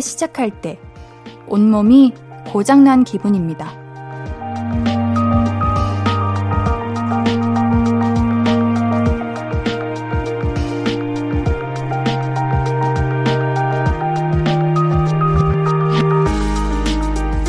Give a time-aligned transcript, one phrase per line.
[0.00, 0.78] 시작할 때
[1.48, 2.12] 온몸이
[2.52, 3.80] 고장난 기분입니다.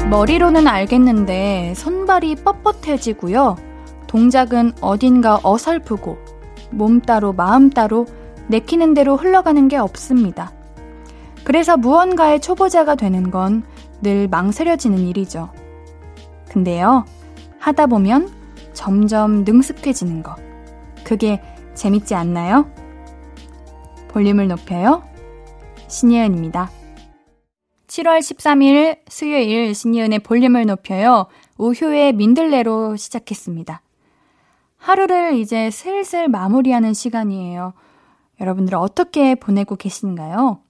[0.09, 3.55] 머리로는 알겠는데 손발이 뻣뻣해지고요.
[4.07, 6.17] 동작은 어딘가 어설프고
[6.71, 8.05] 몸 따로 마음 따로
[8.47, 10.40] 내키는 대로 흘러가는 게 없습니다.
[11.51, 13.63] 그래서 무언가의 초보자가 되는 건
[14.01, 15.51] 늘 망설여지는 일이죠.
[16.49, 17.05] 근데요,
[17.59, 18.29] 하다 보면
[18.73, 20.35] 점점 능숙해지는 거.
[21.03, 21.41] 그게
[21.75, 22.69] 재밌지 않나요?
[24.09, 25.03] 볼륨을 높여요.
[25.87, 26.69] 신예은입니다.
[27.87, 31.27] 7월 13일 수요일 신예은의 볼륨을 높여요.
[31.57, 33.81] 우효의 민들레로 시작했습니다.
[34.77, 37.73] 하루를 이제 슬슬 마무리하는 시간이에요.
[38.39, 40.61] 여러분들 어떻게 보내고 계신가요?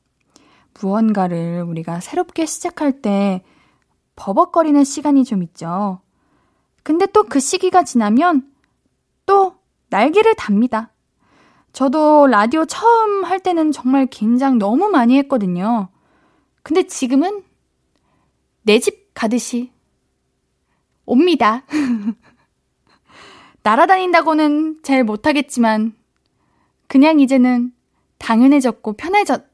[0.80, 3.44] 무언가를 우리가 새롭게 시작할 때
[4.16, 6.02] 버벅거리는 시간이 좀 있죠.
[6.84, 8.50] 근데 또 그 시기가 지나면
[9.26, 9.56] 또
[9.90, 10.92] 날개를 답니다.
[11.74, 15.90] 저도 라디오 처음 할 때는 정말 긴장 너무 많이 했거든요.
[16.64, 17.44] 근데 지금은
[18.64, 19.72] 내 집 가듯이
[21.06, 21.64] 옵니다.
[23.64, 25.94] 날아다닌다고는 잘 못하겠지만,
[26.88, 27.74] 그냥 이제는
[28.18, 29.46] 당연해졌고 편해졌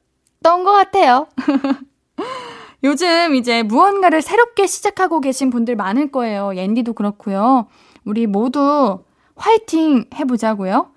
[0.47, 1.27] 던 것 같아요.
[2.83, 6.55] 요즘 이제 무언가를 새롭게 시작하고 계신 분들 많을 거예요.
[6.55, 7.67] 옌디도 그렇고요.
[8.05, 8.99] 우리 모두
[9.35, 10.91] 화이팅 해보자고요.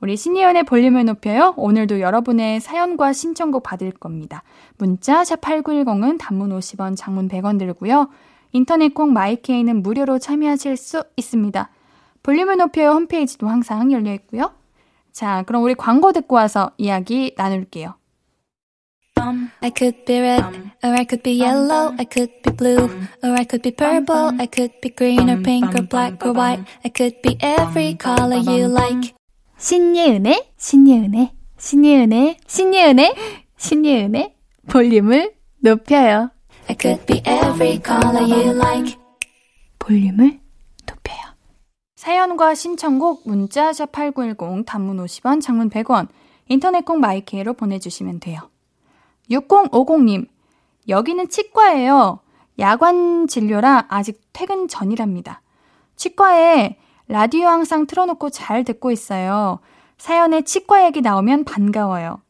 [0.00, 1.54] 우리 신이연의 볼륨을 높여요.
[1.56, 4.42] 오늘도 여러분의 사연과 신청곡 받을 겁니다.
[4.76, 8.08] 문자 샵 8910은 단문 50원, 장문 100원 들고요.
[8.52, 11.70] 인터넷 콩 마이케이는 무료로 참여하실 수 있습니다.
[12.22, 14.52] 볼륨을 높여요 홈페이지도 항상 열려 있고요.
[15.12, 17.94] 자, 그럼 우리 광고 듣고 와서 이야기 나눌게요.
[19.18, 20.44] I could be red,
[20.84, 22.88] or I could be yellow, I could be blue,
[23.22, 26.64] or I could be purple, I could be green or pink or black or white,
[26.84, 29.14] I could be every color you like.
[29.58, 33.14] 신예은의, 신예은의, 신예은의, 신예은의,
[33.56, 34.34] 신예은의
[34.68, 36.30] 볼륨을 높여요.
[36.68, 38.96] I could be every color you like.
[39.78, 40.38] 볼륨을
[40.86, 41.18] 높여요.
[41.96, 46.08] 사연과 신청곡 문자 샵8910 단문 50원, 장문 100원,
[46.48, 48.50] 인터넷 콩 마이케이로 보내주시면 돼요.
[49.30, 50.28] 6050님,
[50.88, 52.20] 여기는 치과예요.
[52.58, 55.42] 야관 진료라 아직 퇴근 전이랍니다.
[55.96, 56.78] 치과에
[57.08, 59.60] 라디오 항상 틀어놓고 잘 듣고 있어요.
[59.98, 62.22] 사연에 치과 얘기 나오면 반가워요.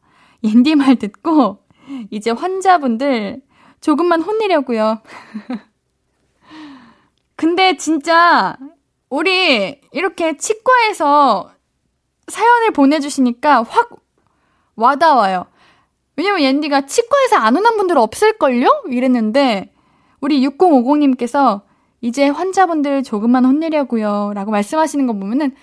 [0.43, 1.63] 옌디 말 듣고
[2.09, 3.41] 이제 환자분들
[3.81, 5.01] 조금만 혼내려고요.
[7.35, 8.57] 근데 진짜
[9.09, 11.51] 우리 이렇게 치과에서
[12.27, 13.89] 사연을 보내주시니까 확
[14.75, 15.45] 와닿아요.
[16.17, 18.83] 왜냐면 옌디가 치과에서 안 오는 분들 없을걸요?
[18.89, 19.71] 이랬는데
[20.19, 21.61] 우리 6050님께서
[22.01, 24.33] 이제 환자분들 조금만 혼내려고요.
[24.33, 25.55] 라고 말씀하시는 거 보면은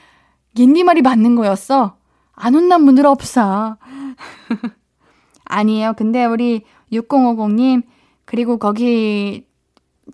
[0.56, 1.96] 옌디 말이 맞는 거였어.
[2.32, 3.76] 안 혼난 분들 없어.
[5.44, 5.94] 아니에요.
[5.96, 6.62] 근데 우리
[6.92, 7.82] 6050님
[8.24, 9.46] 그리고 거기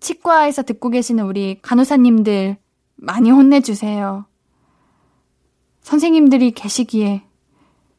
[0.01, 2.57] 치과에서 듣고 계시는 우리 간호사님들
[2.97, 4.25] 많이 혼내주세요.
[5.83, 7.23] 선생님들이 계시기에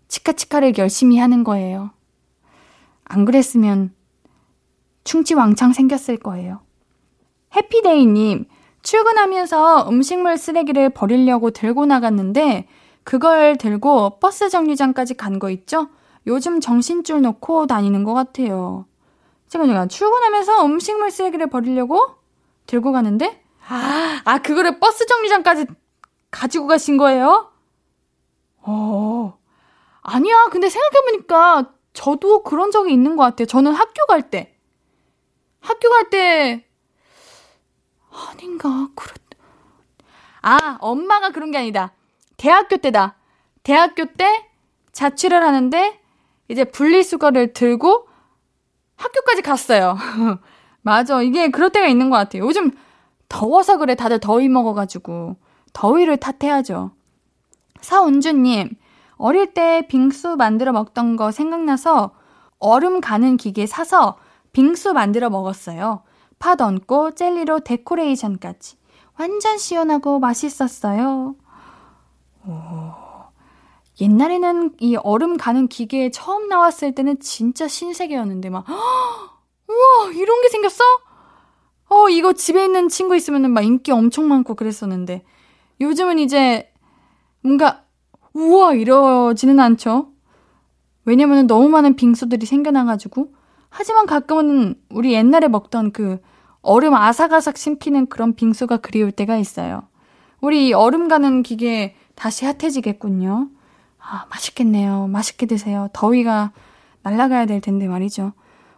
[0.07, 1.91] 치카치카를 열심히 하는 거예요.
[3.11, 3.93] 안 그랬으면
[5.03, 6.61] 충치 왕창 생겼을 거예요.
[7.55, 8.45] 해피데이님,
[8.83, 12.67] 출근하면서 음식물 쓰레기를 버리려고 들고 나갔는데,
[13.03, 15.89] 그걸 들고 버스 정류장까지 간 거 있죠?
[16.27, 18.85] 요즘 정신줄 놓고 다니는 것 같아요.
[19.49, 21.99] 제가 제가 출근하면서 음식물 쓰레기를 버리려고
[22.67, 25.65] 들고 가는데, 아, 아, 그거를 버스 정류장까지
[26.29, 27.51] 가지고 가신 거예요?
[28.61, 29.37] 어,
[30.01, 30.45] 아니야.
[30.51, 33.45] 근데 생각해보니까 저도 그런 적이 있는 것 같아요.
[33.45, 34.55] 저는 학교 갈 때.
[35.59, 36.65] 학교 갈 때,
[38.11, 39.13] 아닌가, 그렇,
[40.41, 41.93] 아, 엄마가 그런 게 아니다.
[42.37, 43.15] 대학교 때다.
[43.63, 44.49] 대학교 때
[44.91, 45.99] 자취를 하는데,
[46.47, 48.07] 이제 분리수거를 들고
[48.95, 49.97] 학교까지 갔어요.
[50.81, 51.21] 맞아.
[51.21, 52.43] 이게 그럴 때가 있는 것 같아요.
[52.43, 52.71] 요즘
[53.29, 53.95] 더워서 그래.
[53.95, 55.37] 다들 더위 먹어가지고.
[55.73, 56.91] 더위를 탓해야죠.
[57.79, 58.71] 사운주님,
[59.21, 62.11] 어릴 때 빙수 만들어 먹던 거 생각나서
[62.57, 64.17] 얼음 가는 기계 사서
[64.51, 66.01] 빙수 만들어 먹었어요.
[66.39, 68.77] 팥 얹고 젤리로 데코레이션까지.
[69.19, 71.35] 완전 시원하고 맛있었어요.
[72.47, 72.51] 오.
[73.99, 80.83] 옛날에는 이 얼음 가는 기계 처음 나왔을 때는 진짜 신세계였는데 막 우와 이런 게 생겼어?
[81.89, 85.23] 어 이거 집에 있는 친구 있으면은 막 인기 엄청 많고 그랬었는데
[85.79, 86.73] 요즘은 이제
[87.41, 87.83] 뭔가
[88.33, 90.11] 우와 이러지는 않죠.
[91.05, 93.33] 왜냐면은 너무 많은 빙수들이 생겨나가지고
[93.69, 96.19] 하지만 가끔은 우리 옛날에 먹던 그
[96.61, 99.83] 얼음 아삭아삭 씹히는 그런 빙수가 그리울 때가 있어요.
[100.41, 103.49] 우리 얼음 가는 기계 다시 핫해지겠군요.
[103.99, 105.07] 아, 맛있겠네요.
[105.07, 105.87] 맛있게 드세요.
[105.93, 106.51] 더위가
[107.03, 108.33] 날아가야 될 텐데 말이죠.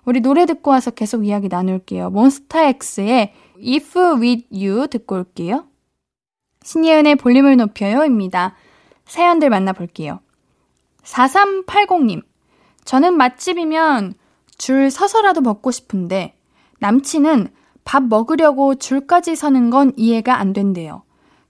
[0.06, 2.10] 우리 노래 듣고 와서 계속 이야기 나눌게요.
[2.10, 5.66] 몬스타엑스의 If With You 듣고 올게요.
[6.64, 8.56] 신예은의 볼륨을 높여요입니다.
[9.06, 10.20] 사연들 만나볼게요.
[11.04, 12.24] 4380님.
[12.86, 14.16] 저는 맛집이면
[14.58, 16.36] 줄 서서라도 먹고 싶은데
[16.80, 17.50] 남친은
[17.86, 21.04] 밥 먹으려고 줄까지 서는 건 이해가 안 된대요.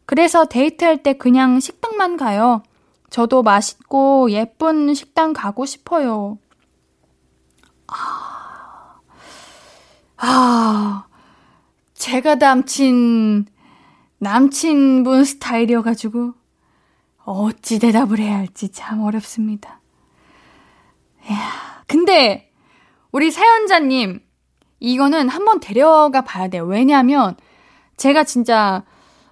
[0.06, 2.64] 그래서 데이트할 때 그냥 식당만 가요.
[3.10, 6.40] 저도 맛있고 예쁜 식당 가고 싶어요.
[7.88, 9.00] 아,
[10.18, 11.06] 아,
[11.94, 13.46] 제가 남친,
[14.18, 16.34] 남친분 스타일이어가지고,
[17.26, 19.80] 어찌 대답을 해야 할지 참 어렵습니다.
[21.32, 22.52] 야 근데,
[23.12, 24.20] 우리 사연자님,
[24.80, 26.66] 이거는 한번 데려가 봐야 돼요.
[26.66, 27.36] 왜냐하면,
[27.98, 28.84] 제가 진짜,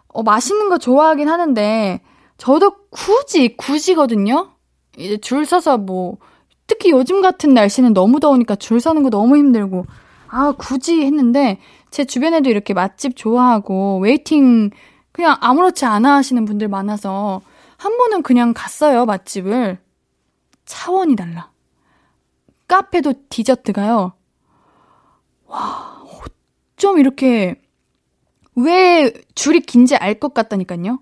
[0.08, 2.02] 어, 맛있는 거 좋아하긴 하는데,
[2.38, 4.52] 저도 굳이, 굳이거든요?
[4.98, 6.18] 이제 줄 서서 뭐,
[6.68, 9.86] 특히 요즘 같은 날씨는 너무 더우니까 줄 서는 거 너무 힘들고,
[10.28, 11.60] 아, 굳이 했는데,
[11.90, 14.70] 제 주변에도 이렇게 맛집 좋아하고, waiting
[15.12, 17.42] 그냥 아무렇지 않아 하시는 분들 많아서,
[17.82, 19.80] 한 번은 그냥 갔어요, 맛집을.
[20.66, 21.50] 차원이 달라.
[22.68, 24.14] 카페도 디저트가요.
[25.48, 26.04] 와,
[26.78, 27.60] 좀 이렇게,
[28.56, 31.02] 왜 줄이 긴지 알 것 같다니까요.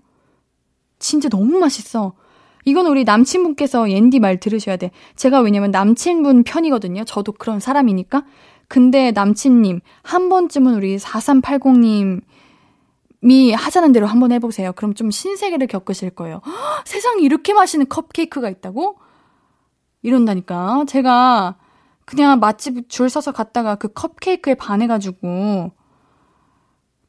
[0.98, 2.14] 진짜 너무 맛있어.
[2.64, 4.90] 이건 우리 남친분께서 옌디 말 들으셔야 돼.
[5.16, 7.04] 제가 왜냐면 남친분 편이거든요.
[7.04, 8.24] 저도 그런 사람이니까.
[8.68, 12.22] 근데 남친님, 한 번쯤은 우리 4380님,
[13.22, 14.72] 이 하자는 대로 한번 해보세요.
[14.72, 16.40] 그럼 좀 신세계를 겪으실 거예요.
[16.44, 18.98] 허, 세상에 이렇게 맛있는 컵케이크가 있다고?
[20.02, 20.84] 이런다니까.
[20.88, 21.56] 제가
[22.06, 25.70] 그냥 맛집 줄 서서 갔다가 그 컵케이크에 반해가지고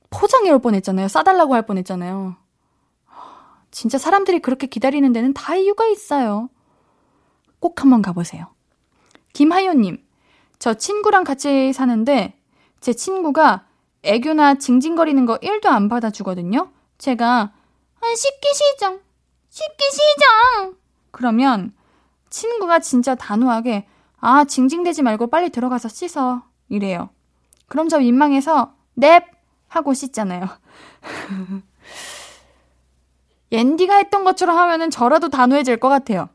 [0.10, 1.08] 포장해 올 뻔했잖아요.
[1.08, 2.36] 싸달라고 할 뻔했잖아요.
[3.72, 6.50] 진짜 사람들이 그렇게 기다리는 데는 다 이유가 있어요.
[7.60, 8.48] 꼭 한번 가보세요.
[9.34, 9.98] 김하요님,
[10.60, 12.38] 저 친구랑 같이 사는데
[12.82, 13.66] 제 친구가
[14.04, 16.72] 애교나 징징거리는 거 1도 안 받아주거든요.
[16.98, 17.52] 제가
[18.02, 19.00] 아, 씻기 시정,
[19.50, 20.76] 씻기 시정.
[21.12, 21.74] 그러면
[22.30, 23.88] 친구가 진짜 단호하게
[24.20, 27.10] 아 징징대지 말고 빨리 들어가서 씻어 이래요.
[27.68, 29.26] 그럼 저 민망해서 넵
[29.68, 30.48] 하고 씻잖아요.
[33.52, 36.30] 옌디가 했던 것처럼 하면은 저라도 단호해질 것 같아요.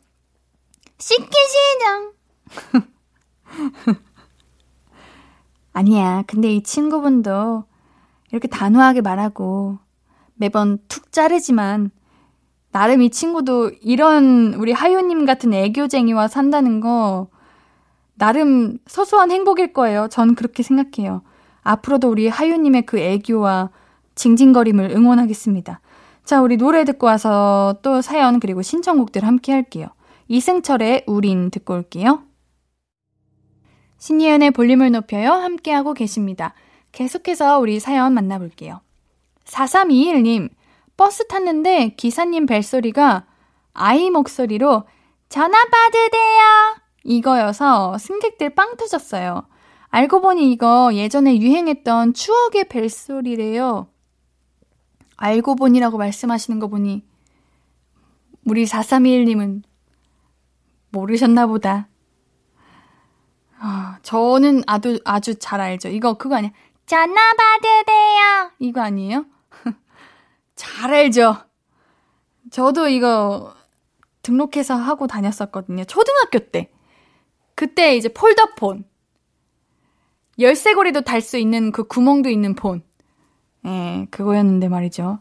[0.99, 2.13] 씻기 시정.
[5.77, 6.25] 아니야.
[6.27, 7.65] 근데 이 친구분도
[8.31, 9.77] 이렇게 단호하게 말하고
[10.35, 11.91] 매번 툭 자르지만
[12.73, 17.29] 나름 이 친구도 이런 우리 하유님 같은 애교쟁이와 산다는 거
[18.15, 20.09] 나름 소소한 행복일 거예요.
[20.11, 21.21] 전 그렇게 생각해요.
[21.63, 23.69] 앞으로도 우리 하유님의 그 애교와
[24.15, 25.81] 징징거림을 응원하겠습니다.
[26.25, 29.89] 자, 우리 노래 듣고 와서 또 사연 그리고 신청곡들 함께 할게요.
[30.29, 32.23] 이승철의 우린 듣고 올게요.
[33.99, 35.33] 신예은의 볼륨을 높여요.
[35.33, 36.55] 함께하고 계십니다.
[36.93, 38.81] 계속해서 우리 사연 만나볼게요.
[39.45, 40.51] 4321님,
[40.97, 43.27] 버스 탔는데 기사님 벨소리가
[43.73, 44.85] 아이 목소리로
[45.29, 46.77] 전화 받으세요!
[47.05, 49.47] 이거여서 승객들 빵 터졌어요.
[49.89, 53.89] 알고 보니 이거 예전에 유행했던 추억의 벨소리래요.
[55.17, 57.05] 알고 보니라고 말씀하시는 거 보니
[58.45, 59.63] 우리 4321님은
[60.91, 61.89] 모르셨나 보다.
[63.59, 65.89] 아, 저는 아주 아주 잘 알죠.
[65.89, 66.51] 이거 그거 아니야.
[66.87, 68.51] 전화 받으세요.
[68.59, 69.25] 이거 아니에요?
[70.55, 71.37] 잘 알죠.
[72.51, 73.55] 저도 이거
[74.23, 75.85] 등록해서 하고 다녔었거든요.
[75.85, 76.71] 초등학교 때.
[77.55, 78.85] 그때 이제 폴더폰.
[80.39, 82.83] 열쇠고리도 달 수 있는 그 구멍도 있는 폰.
[83.65, 85.19] 예, 그거였는데 말이죠.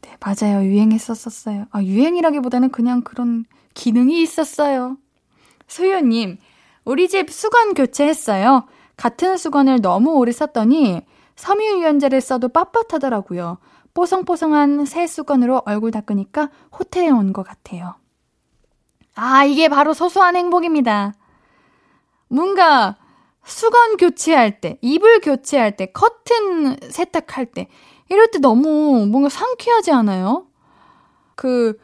[0.00, 0.64] 네, 맞아요.
[0.64, 1.66] 유행했었었어요.
[1.70, 4.96] 아, 유행이라기보다는 그냥 그런 기능이 있었어요.
[5.68, 6.38] 소유님,
[6.86, 8.66] 우리 집 수건 교체했어요.
[8.96, 11.02] 같은 수건을 너무 오래 썼더니
[11.36, 13.58] 섬유유연제를 써도 빳빳하더라고요.
[13.92, 17.96] 뽀송뽀송한 새 수건으로 얼굴 닦으니까 호텔에 온 것 같아요.
[19.16, 21.14] 아, 이게 바로 소소한 행복입니다.
[22.28, 22.96] 뭔가
[23.44, 27.68] 수건 교체할 때, 이불 교체할 때, 커튼 세탁할 때,
[28.10, 30.46] 이럴 때 너무 뭔가 상쾌하지 않아요?
[31.34, 31.78] 그,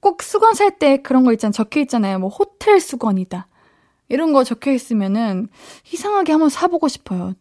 [0.00, 1.52] 꼭 수건 살 때 그런 거 있잖아요.
[1.52, 2.18] 적혀 있잖아요.
[2.18, 3.48] 뭐, 호텔 수건이다.
[4.08, 5.48] 이런 거 적혀 있으면은
[5.92, 7.34] 이상하게 한번 사보고 싶어요.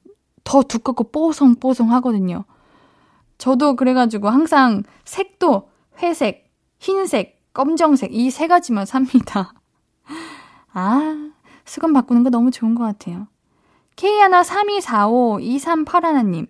[0.43, 2.43] 더 두껍고 뽀송뽀송 하거든요.
[3.38, 5.69] 저도 그래가지고 항상 색도
[6.01, 9.53] 회색, 흰색, 검정색 이 세 가지만 삽니다.
[10.74, 11.29] 아,
[11.65, 13.27] 수건 바꾸는 거 너무 좋은 것 같아요.
[13.95, 16.48] K132452381님.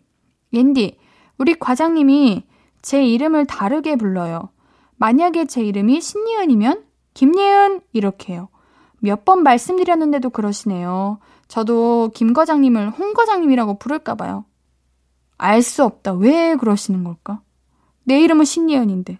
[0.53, 0.97] 옌디,
[1.37, 2.43] 우리 과장님이
[2.81, 4.49] 제 이름을 다르게 불러요.
[4.97, 8.49] 만약에 제 이름이 신예은이면 김예은 이렇게 해요.
[9.05, 11.19] 몇 번 말씀드렸는데도 그러시네요.
[11.47, 14.45] 저도 김 과장님을 홍 과장님이라고 부를까 봐요.
[15.37, 16.13] 알 수 없다.
[16.13, 17.41] 왜 그러시는 걸까?
[18.03, 19.19] 내 이름은 신예은인데.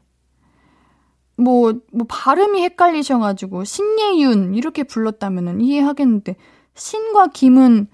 [1.38, 6.38] 뭐, 뭐, 발음이 헷갈리셔가지고, 신예윤, 이렇게 불렀다면 이해하겠는데,
[6.76, 7.88] 신과 김은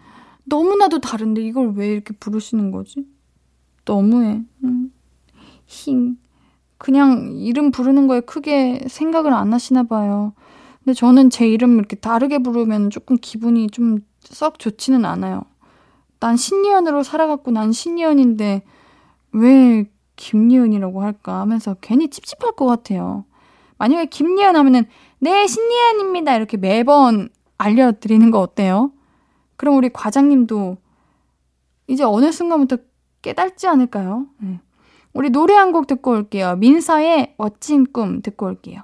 [0.44, 3.08] 너무나도 다른데, 이걸 왜 이렇게 부르시는 거지?
[3.86, 4.44] 너무해.
[4.64, 4.94] 음.
[5.66, 6.18] 힝.
[6.78, 10.34] 그냥 이름 부르는 거에 크게 생각을 안 하시나 봐요.
[10.92, 15.42] 근데 저는 제 이름 이렇게 다르게 부르면 조금 기분이 좀 썩 좋지는 않아요.
[16.20, 18.62] 난 신예은으로 살아갖고 난 신예은인데
[19.32, 23.26] 왜 김예은이라고 할까 하면서 괜히 찝찝할 것 같아요.
[23.80, 24.86] 만약에 김예은 하면은
[25.20, 28.92] 네 신예은입니다 이렇게 매번 알려드리는 거 어때요?
[29.58, 30.78] 그럼 우리 과장님도
[31.88, 32.78] 이제 어느 순간부터
[33.24, 34.28] 깨닫지 않을까요?
[34.38, 34.60] 네.
[35.14, 36.58] 우리 노래 한 곡 듣고 올게요.
[36.58, 38.84] 민서의 멋진 꿈 듣고 올게요.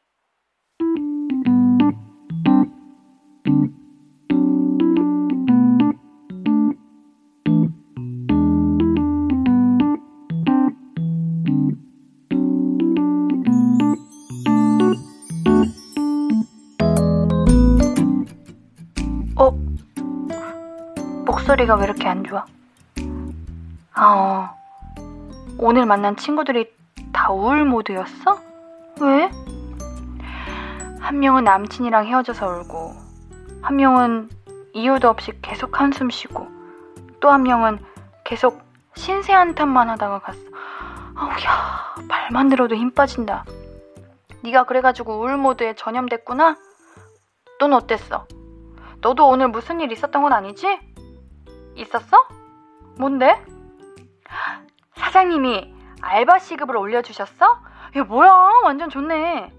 [21.61, 22.45] 목소리가 왜 이렇게 안 좋아?
[23.93, 24.49] 아, 어.
[25.57, 26.71] 오늘 만난 친구들이
[27.11, 28.39] 다 우울 모드였어?
[29.01, 29.29] 왜?
[30.99, 32.95] 한 명은 남친이랑 헤어져서 울고,
[33.61, 34.29] 한 명은
[34.73, 36.47] 이유도 없이 계속 한숨 쉬고,
[37.19, 37.79] 또 한 명은
[38.23, 38.61] 계속
[38.95, 40.39] 신세 한탄만 하다가 갔어.
[41.15, 43.45] 아우야, 말만 들어도 힘 빠진다.
[44.43, 46.57] 네가 그래가지고 우울 모드에 전염됐구나?
[47.59, 48.25] 넌 어땠어?
[49.01, 50.90] 너도 오늘 무슨 일 있었던 건 아니지?
[51.75, 52.17] 있었어?
[52.97, 53.43] 뭔데?
[54.95, 57.45] 사장님이 알바 시급을 올려주셨어?
[57.97, 58.31] 야, 뭐야.
[58.63, 59.53] 완전 좋네.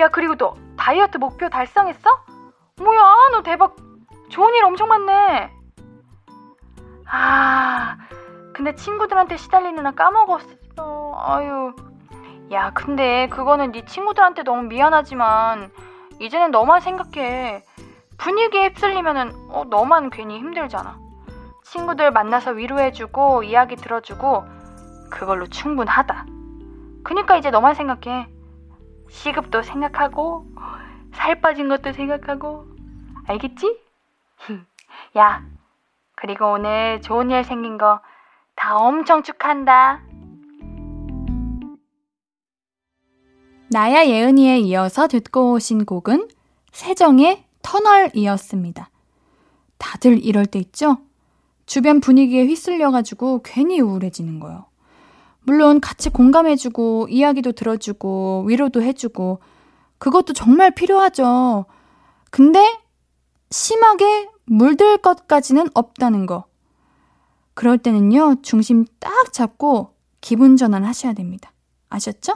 [0.00, 2.08] 야, 그리고 너 다이어트 목표 달성했어?
[2.76, 3.00] 뭐야,
[3.32, 3.76] 너 대박.
[4.28, 5.50] 좋은 일 엄청 많네.
[7.06, 7.96] 아,
[8.54, 11.14] 근데 친구들한테 시달리느라 까먹었어.
[11.16, 11.74] 아유.
[12.52, 15.70] 야, 근데 그거는 네 친구들한테 너무 미안하지만
[16.20, 17.64] 이제는 너만 생각해.
[18.18, 21.01] 분위기에 휩쓸리면은 어, 너만 괜히 힘들잖아.
[21.72, 24.44] 친구들 만나서 위로해주고 이야기 들어주고
[25.10, 26.26] 그걸로 충분하다.
[27.02, 28.28] 그니까 이제 너만 생각해.
[29.10, 30.46] 시급도 생각하고,
[31.12, 32.66] 살 빠진 것도 생각하고,
[33.26, 33.78] 알겠지?
[35.18, 35.42] 야,
[36.14, 38.00] 그리고 오늘 좋은 일 생긴 거
[38.54, 40.02] 다 엄청 축한다.
[43.70, 46.28] 나야 예은이에 이어서 듣고 오신 곡은
[46.70, 48.88] 세정의 터널이었습니다.
[49.78, 50.98] 다들 이럴 때 있죠?
[51.66, 54.66] 주변 분위기에 휩쓸려가지고 괜히 우울해지는 거예요.
[55.44, 59.40] 물론 같이 공감해주고, 이야기도 들어주고, 위로도 해주고,
[59.98, 61.66] 그것도 정말 필요하죠.
[62.30, 62.78] 근데
[63.50, 66.46] 심하게 물들 것까지는 없다는 거.
[67.54, 71.52] 그럴 때는요, 중심 딱 잡고 기분 전환 하셔야 됩니다.
[71.88, 72.34] 아셨죠?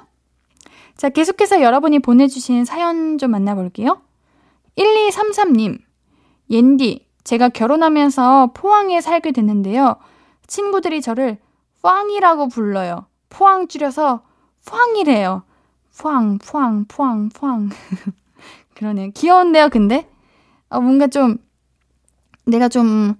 [0.96, 4.00] 자, 계속해서 여러분이 보내주신 사연 좀 만나볼게요.
[4.76, 5.78] 1233님,
[6.50, 9.96] 옌디, 제가 결혼하면서 포항에 살게 됐는데요.
[10.46, 11.38] 친구들이 저를
[11.82, 13.06] 팡이라고 불러요.
[13.30, 14.22] 포항 줄여서
[14.64, 15.42] 포항이래요.
[15.98, 17.70] 포항, 포항, 포항, 포항.
[18.74, 19.10] 그러네요.
[19.12, 20.08] 귀여운데요, 근데?
[20.68, 21.38] 어, 뭔가 좀,
[22.44, 23.14] 내가 좀,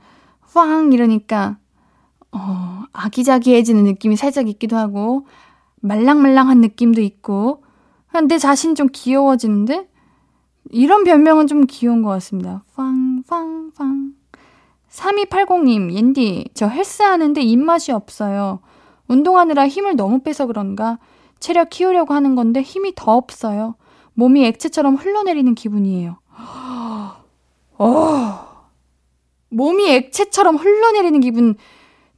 [0.52, 1.58] 포항 이러니까,
[2.30, 5.26] 어, 아기자기해지는 느낌이 살짝 있기도 하고,
[5.80, 7.64] 말랑말랑한 느낌도 있고,
[8.28, 9.88] 내 자신 좀 귀여워지는데?
[10.70, 12.64] 이런 별명은 좀 귀여운 것 같습니다.
[12.74, 14.12] 팡, 팡, 팡.
[14.90, 18.60] 3280님, 옌디, 저 헬스 하는데 입맛이 없어요.
[19.08, 20.98] 운동하느라 힘을 너무 빼서 그런가?
[21.38, 23.74] 체력 키우려고 하는 건데 힘이 더 없어요.
[24.14, 26.18] 몸이 액체처럼 흘러내리는 기분이에요.
[27.78, 28.46] 어.
[29.50, 31.56] 몸이 액체처럼 흘러내리는 기분,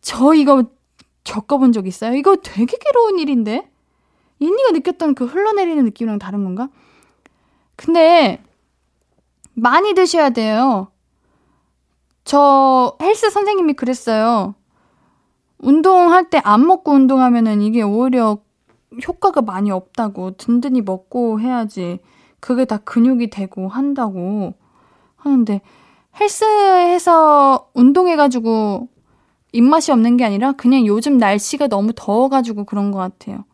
[0.00, 0.64] 저 이거
[1.24, 2.14] 겪어본 적 있어요?
[2.14, 3.68] 이거 되게 괴로운 일인데?
[4.38, 6.68] 인니가 느꼈던 그 흘러내리는 느낌이랑 다른 건가?
[7.78, 8.42] 근데,
[9.54, 10.88] 많이 드셔야 돼요.
[12.24, 14.54] 저 헬스 선생님이 그랬어요.
[15.58, 18.38] 운동할 때 안 먹고 운동하면은 이게 오히려
[19.06, 22.00] 효과가 많이 없다고 든든히 먹고 해야지
[22.40, 24.54] 그게 다 근육이 되고 한다고
[25.16, 25.60] 하는데
[26.20, 28.88] 헬스해서 운동해가지고
[29.52, 33.44] 입맛이 없는 게 아니라 그냥 요즘 날씨가 너무 더워가지고 그런 것 같아요.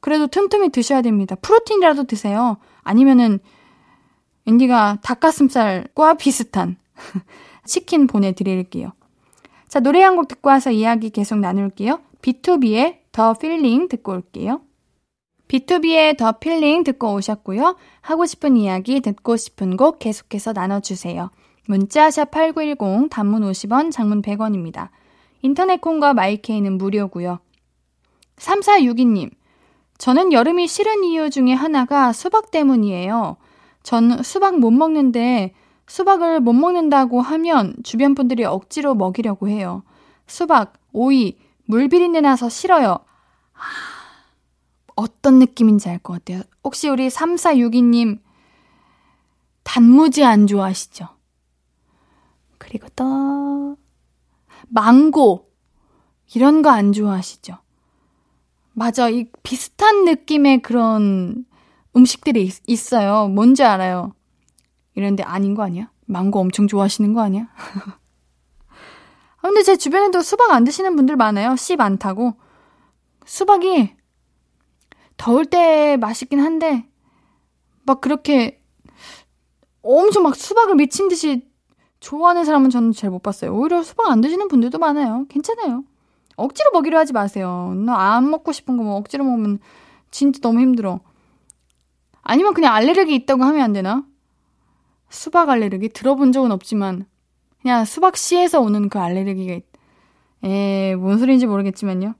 [0.00, 1.34] 그래도 틈틈이 드셔야 됩니다.
[1.42, 2.58] 프로틴이라도 드세요.
[2.88, 3.38] 아니면은
[4.46, 6.76] 앤디가 닭가슴살과 비슷한
[7.66, 8.92] 치킨 보내드릴게요.
[9.68, 12.00] 자, 노래 한 곡 듣고 와서 이야기 계속 나눌게요.
[12.22, 14.62] BTOB의 The Feeling 듣고 올게요.
[15.48, 17.76] BTOB의 The Feeling 듣고 오셨고요.
[18.00, 21.30] 하고 싶은 이야기, 듣고 싶은 곡 계속해서 나눠주세요.
[21.66, 24.88] 문자 샵 8910, 단문 50원, 장문 100원입니다.
[25.42, 27.38] 인터넷 콩과 마이케이는 무료고요.
[28.38, 29.30] 3462님,
[29.98, 33.36] 저는 여름이 싫은 이유 중에 하나가 수박 때문이에요.
[33.82, 35.54] 전 수박 못 먹는데
[35.86, 39.82] 수박을 못 먹는다고 하면 주변 분들이 억지로 먹이려고 해요.
[40.26, 42.98] 수박, 오이, 물비린내 나서 싫어요.
[44.94, 46.42] 어떤 느낌인지 알 것 같아요.
[46.64, 48.20] 혹시 우리 3462님
[49.62, 51.08] 단무지 안 좋아하시죠?
[52.58, 53.76] 그리고 또
[54.68, 55.50] 망고
[56.34, 57.56] 이런 거 안 좋아하시죠?
[58.78, 59.08] 맞아.
[59.08, 61.44] 이 비슷한 느낌의 그런
[61.96, 63.26] 음식들이 있, 있어요.
[63.28, 64.14] 뭔지 알아요.
[64.94, 65.90] 이랬는데 아닌 거 아니야?
[66.06, 67.48] 망고 엄청 좋아하시는 거 아니야?
[69.40, 71.56] 아, 근데 제 주변에도 수박 안 드시는 분들 많아요.
[71.56, 72.34] 씨 많다고.
[73.24, 73.94] 수박이
[75.16, 76.88] 더울 때 맛있긴 한데,
[77.84, 78.60] 막 그렇게
[79.82, 81.48] 엄청 막 수박을 미친 듯이
[82.00, 83.52] 좋아하는 사람은 저는 잘 못 봤어요.
[83.54, 85.26] 오히려 수박 안 드시는 분들도 많아요.
[85.28, 85.84] 괜찮아요.
[86.38, 87.72] 억지로 먹이려 하지 마세요.
[87.76, 89.58] 나 안 먹고 싶은 거 뭐 억지로 먹으면
[90.10, 91.00] 진짜 너무 힘들어.
[92.22, 94.04] 아니면 그냥 알레르기 있다고 하면 안 되나?
[95.10, 97.06] 수박 알레르기 들어본 적은 없지만
[97.62, 99.60] 그냥 수박 씨에서 오는 그 알레르기가
[100.44, 102.14] 에, 뭔 소리인지 모르겠지만요.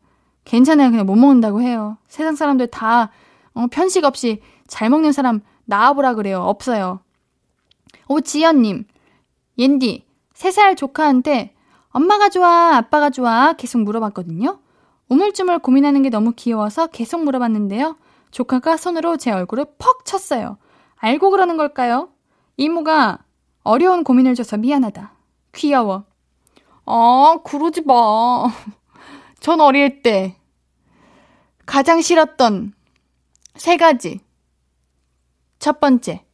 [0.44, 0.90] 괜찮아요.
[0.90, 1.98] 그냥 못 먹는다고 해요.
[2.08, 3.10] 세상 사람들 다
[3.54, 6.40] 어, 편식 없이 잘 먹는 사람 나와보라 그래요.
[6.40, 7.00] 없어요.
[8.08, 8.84] 오지연님,
[9.58, 11.54] 옌디, 3살 조카한테
[11.98, 14.60] 엄마가 좋아, 아빠가 좋아 계속 물어봤거든요.
[15.08, 17.96] 우물쭈물 고민하는 게 너무 귀여워서 계속 물어봤는데요.
[18.30, 20.58] 조카가 손으로 제 얼굴을 퍽 쳤어요.
[20.94, 22.10] 알고 그러는 걸까요?
[22.56, 23.18] 이모가
[23.64, 25.12] 어려운 고민을 줘서 미안하다.
[25.56, 26.04] 귀여워.
[26.86, 27.94] 아, 그러지 마.
[29.40, 30.36] 전 어릴 때
[31.66, 32.74] 가장 싫었던
[33.56, 34.20] 세 가지.
[35.58, 36.24] 첫 번째,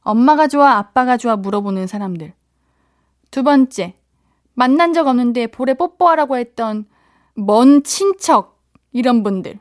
[0.00, 2.34] 엄마가 좋아, 아빠가 좋아 물어보는 사람들.
[3.30, 3.97] 두 번째,
[4.58, 6.84] 만난 적 없는데 볼에 뽀뽀하라고 했던
[7.34, 9.60] 먼 친척, 이런 분들.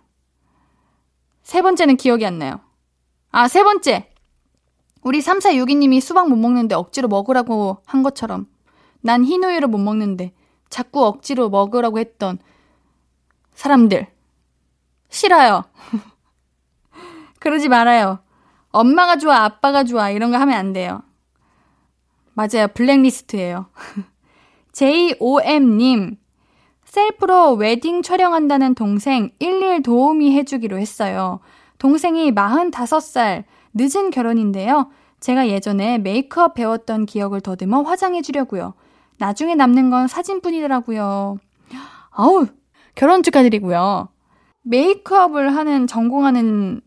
[1.43, 2.61] 세 번째는 기억이 안 나요.
[3.29, 4.11] 아, 세 번째.
[5.03, 8.47] 우리 3462님이 수박 못 먹는데 억지로 먹으라고 한 것처럼
[9.01, 10.33] 난 흰우유를 못 먹는데
[10.67, 12.39] 자꾸 억지로 먹으라고 했던
[13.53, 14.07] 사람들.
[15.09, 15.65] 싫어요.
[17.39, 18.17] 그러지 말아요.
[18.71, 21.03] 엄마가 좋아, 아빠가 좋아, 이런 거 하면 안 돼요.
[22.33, 22.67] 맞아요.
[22.73, 23.67] 블랙리스트예요.
[24.77, 26.17] JOM님,
[26.85, 31.39] 셀프로 웨딩 촬영한다는 동생 11 도우미 해주기로 했어요.
[31.79, 34.91] 동생이 45살, 늦은 결혼인데요.
[35.19, 38.75] 제가 예전에 메이크업 배웠던 기억을 더듬어 화장해 주려고요.
[39.17, 41.39] 나중에 남는 건 사진뿐이더라고요.
[42.11, 42.45] 아우,
[42.93, 44.09] 결혼 축하드리고요.
[44.61, 46.81] 메이크업을 하는, 전공하는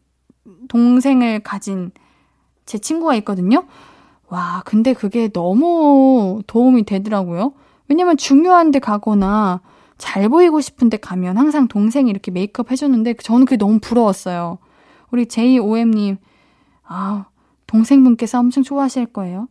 [0.69, 1.91] 동생을 가진
[2.67, 3.67] 제 친구가 있거든요.
[4.29, 7.55] 와, 근데 그게 너무 도움이 되더라고요.
[7.91, 9.61] 왜냐면 중요한 데 가거나
[9.99, 14.59] 잘 보이고 싶은 데 가면 항상 동생이 이렇게 메이크업 해줬는데 저는 그게 너무 부러웠어요.
[15.11, 16.17] 우리 JOM님,
[16.85, 17.27] 아,
[17.67, 19.49] 동생분께서 엄청 좋아하실 거예요.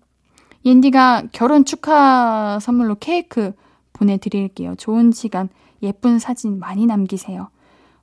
[0.66, 3.52] 옌디가 결혼 축하 선물로 케이크
[3.94, 4.76] 보내드릴게요.
[4.76, 5.50] 좋은 시간,
[5.84, 7.50] 예쁜 사진 많이 남기세요.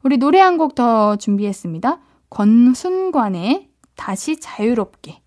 [0.02, 1.98] 우리 노래 한 곡 더 준비했습니다.
[2.30, 5.20] 권순관의 다시 자유롭게.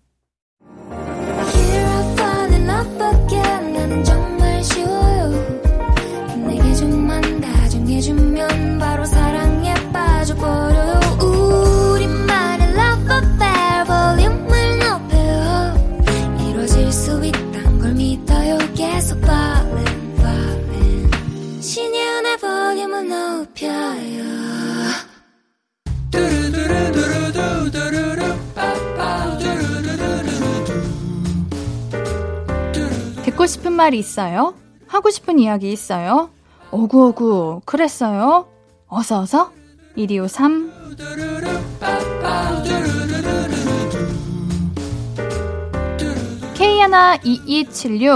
[33.24, 34.54] 듣고 싶은 말이 있어요?
[34.86, 36.30] 하고 싶은 이야기 있어요?
[36.70, 38.46] 어구어구 그랬어요?
[38.88, 39.52] 어서어서
[39.96, 40.70] 1253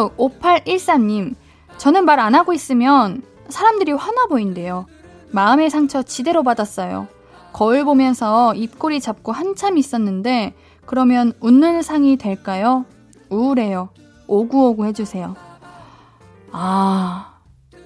[0.05, 1.35] K122765813님
[1.79, 4.87] 저는 말 안 하고 있으면 사람들이 화나 보인대요.
[5.31, 7.09] 마음의 상처 지대로 받았어요.
[7.55, 10.55] 거울 보면서 입꼬리 잡고 한참 있었는데
[10.87, 12.85] 그러면 웃는 상이 될까요?
[13.31, 13.91] 우울해요.
[14.27, 15.37] 오구오구 해주세요.
[16.51, 17.39] 아,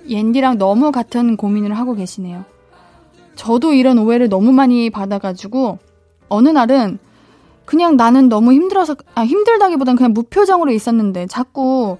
[0.08, 2.46] 옌디랑 너무 같은 고민을 하고 계시네요.
[3.34, 5.78] 저도 이런 오해를 너무 많이 받아가지고
[6.30, 6.98] 어느 날은
[7.66, 11.98] 그냥 나는 너무 힘들어서 아 힘들다기보단 그냥 무표정으로 있었는데 자꾸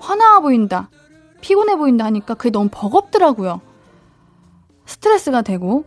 [0.00, 0.90] 화나 보인다
[1.40, 3.60] 피곤해 보인다 하니까 그게 너무 버겁더라고요
[4.86, 5.84] 스트레스가 되고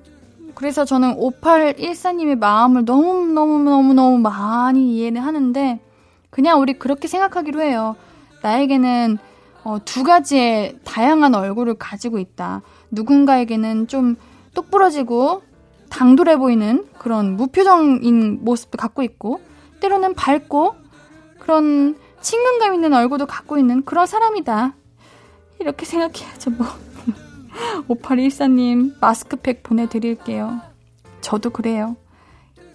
[0.58, 5.80] 그래서 저는 5814님의 마음을 너무너무너무너무 많이 이해를 하는데
[6.32, 7.96] 그냥 우리 그렇게 생각하기로 해요
[8.42, 9.20] 나에게는
[9.64, 14.16] 어, 두 가지의 다양한 얼굴을 가지고 있다 누군가에게는 좀
[14.56, 15.44] 똑부러지고
[15.92, 19.42] 당돌해 보이는 그런 무표정인 모습도 갖고 있고
[19.80, 20.74] 때로는 밝고
[21.38, 24.74] 그런 친근감 있는 얼굴도 갖고 있는 그런 사람이다.
[25.60, 26.87] 이렇게 생각해야죠, 뭐.
[27.88, 30.62] 5814님, 마스크팩 보내드릴게요.
[31.22, 31.96] 저도 그래요.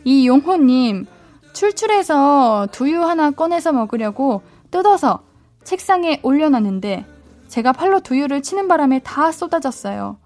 [0.05, 1.07] 이용호님,
[1.53, 5.23] 출출해서 두유 하나 꺼내서 먹으려고 뜯어서
[5.65, 7.07] 책상에 올려놨는데
[7.49, 10.17] 제가 팔로 두유를 치는 바람에 다 쏟아졌어요.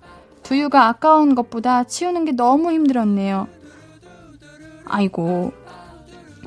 [0.43, 3.49] 두유가 아까운 것보다 치우는 게 너무 힘들었네요.
[4.85, 5.53] 아이고,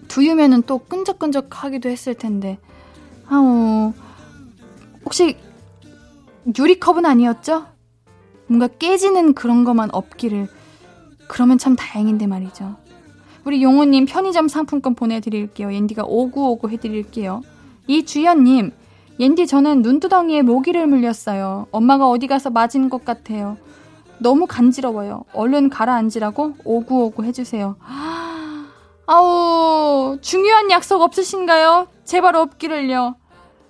[0.07, 2.57] 두유면은 또 끈적끈적 하기도 했을 텐데.
[3.27, 3.93] 아우,
[5.03, 5.37] 혹시
[6.57, 7.65] 유리컵은 아니었죠?
[8.49, 10.47] 뭔가 깨지는 그런 것만 없기를.
[11.27, 12.75] 그러면 참 다행인데 말이죠.
[13.45, 15.71] 우리 용호님 편의점 상품권 보내드릴게요.
[15.71, 17.41] 옌디가 오구오구 해드릴게요.
[17.87, 18.71] 이주연님,
[19.19, 21.67] 옌디 저는 눈두덩이에 모기를 물렸어요.
[21.71, 23.57] 엄마가 어디 가서 맞은 것 같아요.
[24.19, 25.23] 너무 간지러워요.
[25.33, 27.77] 얼른 가라앉으라고 오구오구 해주세요.
[29.05, 31.87] 아우, 중요한 약속 없으신가요?
[32.03, 33.15] 제발 없기를요.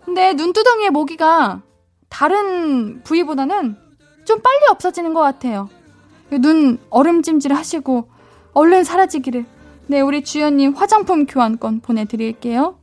[0.04, 1.62] 근데 눈두덩이의 모기가
[2.10, 3.78] 다른 부위보다는
[4.30, 5.70] 좀 빨리 없어지는 것 같아요.
[6.30, 8.08] 눈 얼음찜질 하시고
[8.54, 9.44] 얼른 사라지기를.
[9.88, 12.78] 네, 우리 주연님 화장품 교환권 보내드릴게요.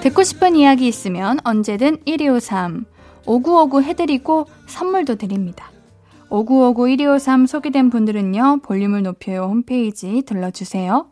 [0.00, 2.86] 듣고 싶은 이야기 있으면 언제든 1253
[3.26, 5.70] 5959 해드리고 선물도 드립니다.
[6.30, 11.06] 5959 1253 소개된 분들은요, 볼륨을 높여요 홈페이지 들러주세요.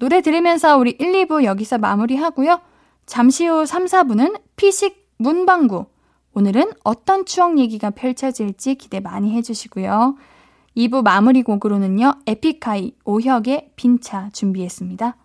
[0.00, 2.73] 노래 들으면서 우리 1, 2부 여기서 마무리하고요.
[3.06, 5.86] 잠시 후 3, 4부는 피식 문방구.
[6.34, 10.16] 오늘은 어떤 추억 얘기가 펼쳐질지 기대 많이 해주시고요.
[10.76, 15.16] 2부 마무리 곡으로는요, 에픽하이 오혁의 빈차 준비했습니다.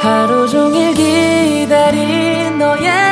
[0.00, 3.11] 하루 종일 기다린 너에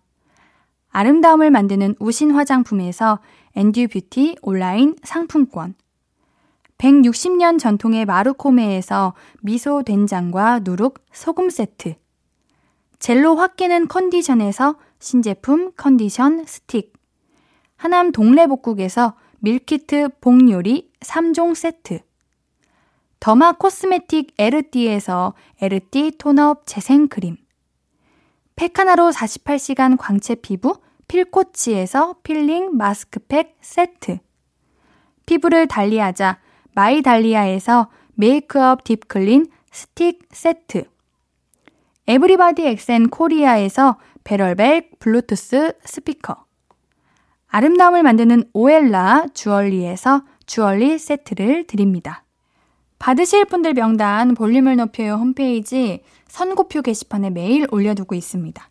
[0.91, 3.19] 아름다움을 만드는 우신 화장품에서
[3.55, 5.75] 엔듀 뷰티 온라인 상품권.
[6.77, 11.95] 160년 전통의 마루코메에서 미소 된장과 누룩 소금 세트.
[12.99, 16.93] 젤로 확 깨는 컨디션에서 신제품 컨디션 스틱.
[17.77, 21.99] 하남 동래복국에서 밀키트 복요리 3종 세트.
[23.19, 27.37] 더마 코스메틱 에르띠에서 에르띠 톤업 재생크림.
[28.55, 30.75] 팩 하나로 48시간 광채 피부
[31.07, 34.19] 필코치에서 필링 마스크팩 세트.
[35.25, 36.39] 피부를 달리하자
[36.73, 40.85] 마이달리아에서 메이크업 deep clean 스틱 세트.
[42.07, 46.45] 에브리바디 엑센 코리아에서 베럴벨 블루투스 스피커.
[47.47, 52.23] 아름다움을 만드는 오엘라 주얼리에서 주얼리 세트를 드립니다.
[52.99, 58.69] 받으실 분들 명단 볼륨을 높여요 홈페이지 선곡표 게시판에 매일 올려두고 있습니다.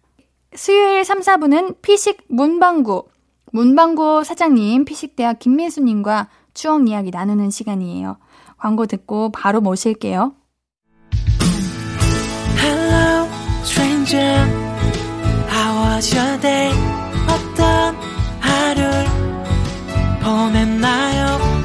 [0.54, 3.04] 수요일 3, 4분은 피식 문방구.
[3.52, 8.18] 문방구 사장님 피식대학 김민수님과 추억 이야기 나누는 시간이에요.
[8.56, 10.34] 광고 듣고 바로 모실게요.
[14.10, 14.18] 언제쯤
[15.48, 16.72] How was your day
[17.28, 17.94] 어떤
[18.40, 19.06] 하루를
[20.22, 21.49] 보냈나요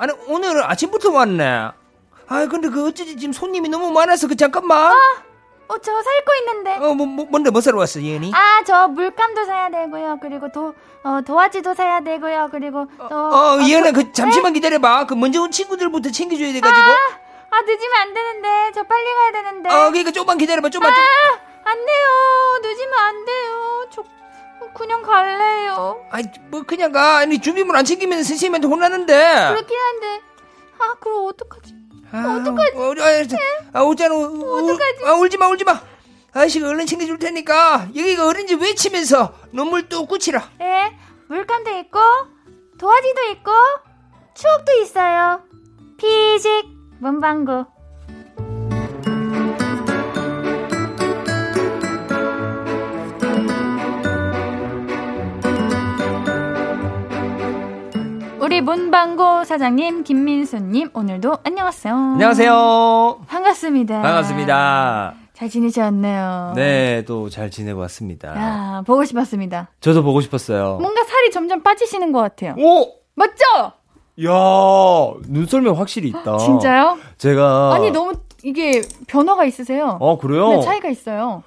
[0.00, 1.44] 아니, 오늘 아침부터 왔네.
[2.28, 4.94] 아, 근데 그 어쩌지 지금 손님이 너무 많아서 그 잠깐만.
[5.68, 6.76] 어, 저 살고 있는데.
[6.76, 8.32] 어, 뭐, 뭐 뭔데 뭐 사러 왔어, 이현이?
[8.34, 10.18] 아, 저 물감도 사야 되고요.
[10.22, 12.48] 그리고 도, 어, 도화지도 사야 되고요.
[12.50, 13.14] 그리고 또.
[13.14, 15.04] 어, 아, 이현아, 그- 그 잠시만 기다려봐.
[15.06, 16.88] 그 먼저 온 친구들부터 챙겨줘야 돼가지고.
[17.50, 18.72] 아, 늦으면 안 되는데.
[18.74, 19.68] 저 빨리 가야 되는데.
[19.68, 20.94] 어, 그러니까 조금만 기다려봐, 조금만.
[20.94, 21.04] 좀.
[21.04, 22.06] 아, 안 돼요.
[22.62, 23.86] 늦으면 안 돼요.
[23.90, 24.02] 저
[24.74, 26.04] 그냥 갈래요.
[26.10, 27.18] 아이, 뭐 그냥 가.
[27.18, 29.14] 아니 준비물 안 챙기면 선생님한테 혼나는데.
[29.50, 30.22] 그렇긴 한데.
[30.78, 31.74] 아, 그럼 어떡하지?
[32.12, 32.72] 아, 어떡하지?
[32.76, 32.94] 어,
[33.74, 34.14] 아, 아, 웃잖아.
[34.14, 35.04] 어떡하지?
[35.04, 35.80] 아, 울지 마, 울지 마.
[36.32, 40.48] 아저씨가 얼른 챙겨줄 테니까 여기가 어딘지 외치면서 눈물 뚝 꽂히라.
[40.60, 40.96] 예,
[41.28, 41.98] 물감도 있고,
[42.78, 43.50] 도화지도 있고,
[44.34, 45.42] 추억도 있어요.
[45.98, 46.66] 피직,
[47.00, 47.66] 문방구.
[58.40, 61.94] 우리 문방구 사장님 김민수님 오늘도 안녕하세요.
[61.94, 63.20] 안녕하세요.
[63.28, 64.00] 반갑습니다.
[64.02, 65.14] 반갑습니다.
[65.34, 66.52] 잘 지내셨네요.
[66.56, 68.28] 네, 또 잘 지내고 왔습니다.
[68.36, 69.70] 야 보고 싶었습니다.
[69.80, 70.78] 저도 보고 싶었어요.
[70.80, 72.54] 뭔가 살이 점점 빠지시는 것 같아요.
[72.58, 72.94] 오!
[73.14, 73.44] 맞죠?
[74.24, 74.30] 야
[75.28, 76.36] 눈썰미 확실히 있다.
[76.38, 76.98] 진짜요?
[77.18, 77.74] 제가.
[77.74, 79.98] 아니 너무 이게 변화가 있으세요.
[80.00, 80.48] 어, 그래요?
[80.48, 81.42] 네, 차이가 있어요.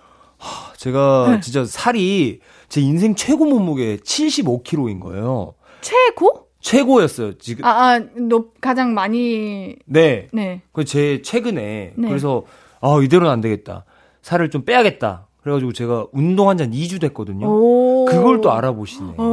[0.78, 1.40] 제가 네.
[1.40, 5.54] 진짜 살이 제 인생 최고 몸무게 75kg인 거예요.
[5.82, 6.43] 최고?
[6.64, 7.64] 최고였어요, 지금.
[7.66, 10.30] 아, 아, 높 가장 많이 네.
[10.34, 10.62] 네.
[10.72, 11.94] 그제 최근에.
[11.96, 12.08] 네.
[12.08, 12.44] 그래서,
[12.82, 13.86] 아, 이대로는 안 되겠다.
[14.24, 15.28] 살을 좀 빼야겠다.
[15.44, 17.46] 그래 가지고 제가 운동한 지 한 2주 됐거든요.
[17.48, 18.06] 오.
[18.06, 19.16] 그걸 또 알아보시네.
[19.18, 19.24] 오.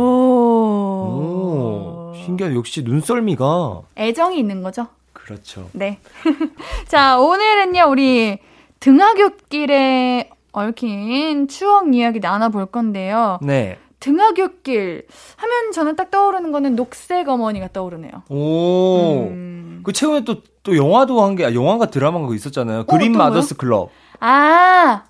[1.01, 2.57] 오, 신기하네.
[2.57, 3.83] 역시 눈썰미가.
[3.97, 4.89] 애정이 있는 거죠.
[5.13, 5.69] 그렇죠.
[5.73, 5.99] 네.
[6.89, 8.39] 자, 오늘은요, 우리
[8.81, 13.39] 등하굣길에 얽힌 추억 이야기 나눠 볼 건데요.
[13.43, 13.79] 네.
[14.01, 18.13] 등하굣길 하면 저는 딱 떠오르는 거는 녹색 어머니가 떠오르네요.
[18.29, 19.29] 오.
[19.31, 19.81] 음.
[19.85, 22.85] 그 최근에 또, 또 영화도 한 게, 아, 영화가 드라마가 그거 있었잖아요.
[22.87, 23.29] 그린 어떤 거요?
[23.31, 23.91] 마더스 클럽.
[24.19, 25.05] 아,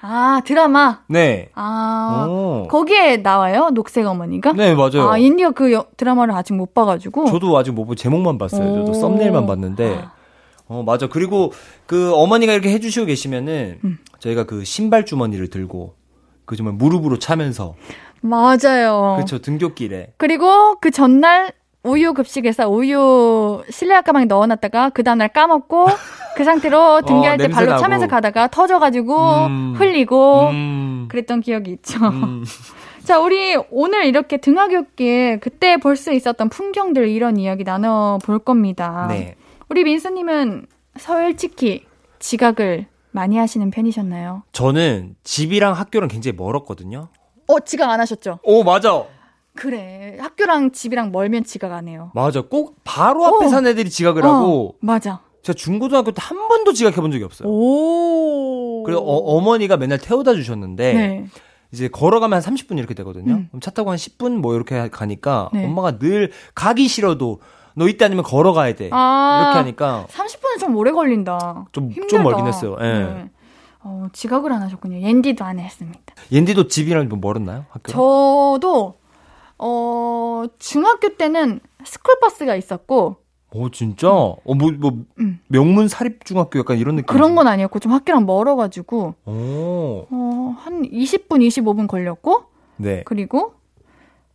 [0.00, 1.00] 아, 드라마.
[1.08, 1.50] 네.
[1.54, 2.68] 아, 오.
[2.68, 3.70] 거기에 나와요?
[3.72, 4.52] 녹색 어머니가?
[4.52, 5.08] 네, 맞아요.
[5.10, 7.26] 아, 인디가 그 여- 드라마를 아직 못 봐가지고.
[7.26, 8.74] 저도 아직 못 보고 제목만 봤어요.
[8.76, 8.94] 저도 오.
[8.94, 9.96] 썸네일만 봤는데.
[10.02, 10.12] 아.
[10.66, 11.06] 어, 맞아.
[11.08, 11.52] 그리고
[11.86, 13.98] 그 어머니가 이렇게 해주시고 계시면은 음.
[14.18, 15.94] 저희가 그 신발 주머니를 들고
[16.46, 17.74] 그 정말 무릎으로 차면서
[18.28, 19.14] 맞아요.
[19.16, 25.86] 그렇죠 등굣길에 그리고 그 전날 우유 급식에서 우유 실내학 가방에 넣어놨다가 그 다음날 까먹고
[26.34, 27.82] 그 상태로 등교할 때 어, 냄새 발로 나고.
[27.82, 29.74] 차면서 가다가 터져가지고 음.
[29.76, 32.02] 흘리고 음, 그랬던 기억이 있죠.
[32.06, 32.44] 음.
[33.04, 39.06] 자, 우리 오늘 이렇게 등하굣길 그때 볼 수 있었던 풍경들 이런 이야기 나눠 볼 겁니다.
[39.10, 39.36] 네.
[39.68, 40.66] 우리 민수님은
[40.98, 41.84] 솔직히
[42.18, 44.44] 지각을 많이 하시는 편이셨나요?
[44.52, 47.08] 저는 집이랑 학교랑 굉장히 멀었거든요.
[47.46, 48.38] 어, 지각 안 하셨죠?
[48.42, 49.04] 오 맞아.
[49.56, 50.16] 그래.
[50.20, 52.10] 학교랑 집이랑 멀면 지각 안 해요.
[52.14, 52.40] 맞아.
[52.42, 53.48] 꼭 바로 앞에 어.
[53.48, 55.20] 사는 애들이 지각을 하고 어, 맞아.
[55.42, 57.48] 제가 중고등학교 때 한 번도 지각해 본 적이 없어요.
[57.48, 58.82] 오.
[58.84, 61.26] 그리고 어머니가 맨날 태워다 주셨는데 네.
[61.72, 63.34] 이제 걸어가면 한 30분 이렇게 되거든요.
[63.34, 63.46] 음.
[63.50, 65.64] 그럼 차 타고 한 10분 뭐 이렇게 가니까 네.
[65.66, 67.40] 엄마가 늘 가기 싫어도
[67.76, 68.88] 너 이때 아니면 걸어가야 돼.
[68.92, 69.40] 아.
[69.44, 71.66] 이렇게 하니까 30분은 좀 오래 걸린다.
[71.72, 72.06] 좀- 힘들다.
[72.08, 72.76] 좀 멀긴 했어요.
[72.80, 72.84] 예.
[72.84, 73.30] 네.
[73.84, 75.00] 어, 지각을 안 하셨군요.
[75.00, 76.00] 옌디도 안 했습니다.
[76.32, 77.66] 옌디도 집이랑 좀 멀었나요?
[77.68, 77.92] 학교?
[77.92, 78.94] 저도
[79.58, 83.16] 어 중학교 때는 스쿨버스가 있었고
[83.52, 84.08] 오 진짜?
[84.08, 84.36] 어뭐
[84.78, 85.38] 뭐 음.
[85.48, 87.06] 명문 사립 중학교 약간 이런 느낌.
[87.06, 90.06] 그런 건 아니었고 좀 학교랑 멀어가지고 오.
[90.10, 92.44] 어한 20분 25분 걸렸고
[92.78, 93.02] 네.
[93.04, 93.54] 그리고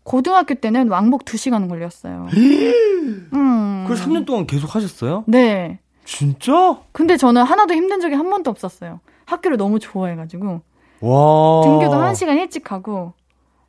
[0.04, 2.28] 고등학교 때는 왕복 2 시간 걸렸어요.
[3.34, 3.86] 음.
[3.88, 5.24] 그걸 3년 동안 계속 하셨어요?
[5.28, 5.80] 네.
[6.06, 6.80] 진짜?
[6.92, 9.00] 근데 저는 하나도 힘든 적이 한 번도 없었어요.
[9.32, 10.62] 학교를 너무 좋아해가지고
[11.02, 11.62] 와.
[11.64, 13.14] 등교도 한 시간 일찍 가고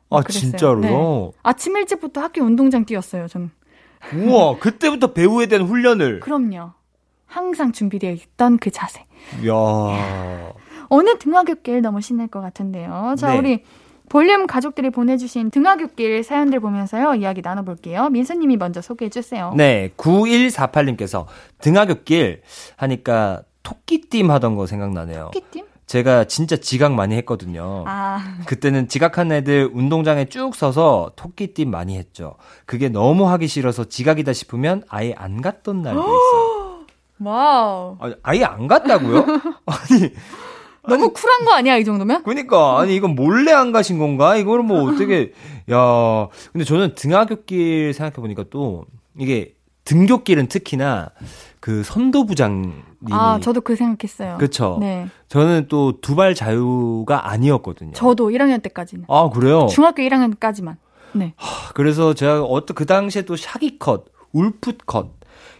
[0.09, 0.21] 아.
[0.23, 0.81] 진짜로요?
[0.81, 1.31] 네.
[1.43, 3.27] 아침 일찍부터 학교 운동장 뛰었어요.
[3.27, 3.51] 저는
[4.15, 6.21] 우와, 그때부터 배우에 대한 훈련을.
[6.21, 6.71] 그럼요.
[7.27, 9.01] 항상 준비되어 있던 그 자세.
[9.47, 9.53] 야
[10.89, 13.15] 어느 등하굣길 너무 신날 것 같은데요.
[13.17, 13.37] 자, 네.
[13.37, 13.63] 우리
[14.09, 17.15] 볼륨 가족들이 보내주신 등하굣길 사연들 보면서요.
[17.15, 18.09] 이야기 나눠볼게요.
[18.09, 19.53] 민수님이 먼저 소개해 주세요.
[19.55, 21.27] 네, 9148님께서
[21.61, 22.41] 등하굣길
[22.75, 25.31] 하니까 토끼띠임 하던 거 생각나네요.
[25.33, 25.65] 토끼팀?
[25.87, 27.83] 제가 진짜 지각 많이 했거든요.
[27.85, 32.35] 아, 그때는 지각한 애들 운동장에 쭉 서서 토끼띠 많이 했죠.
[32.65, 36.85] 그게 너무 하기 싫어서 지각이다 싶으면 아예 안 갔던 날도 있어요.
[37.19, 37.97] 와우.
[37.99, 39.25] 아니, 아예 안 갔다고요?
[39.65, 40.13] 아니,
[40.87, 42.23] 너무 쿨한 거 아니야, 이 정도면?
[42.23, 44.37] 그니까 아니 이건 몰래 안 가신 건가?
[44.37, 45.33] 이거를 뭐 어떻게
[45.71, 46.27] 야.
[46.53, 48.85] 근데 저는 등하굣길 생각해 보니까 또
[49.19, 51.09] 이게 등굣길은 특히나
[51.61, 52.73] 그 선도부장님이
[53.11, 54.37] 아, 저도 그 생각했어요.
[54.39, 54.77] 그쵸.
[54.81, 55.07] 네.
[55.29, 57.93] 저는 또 두발 자유가 아니었거든요.
[57.93, 59.05] 저도 1학년 때까지는.
[59.07, 59.67] 아 그래요?
[59.67, 60.77] 중학교 1학년까지만.
[61.13, 61.35] 네.
[61.75, 65.11] 그래서 제가 어떤 그 당시에 또 shaggy cut, 울프 컷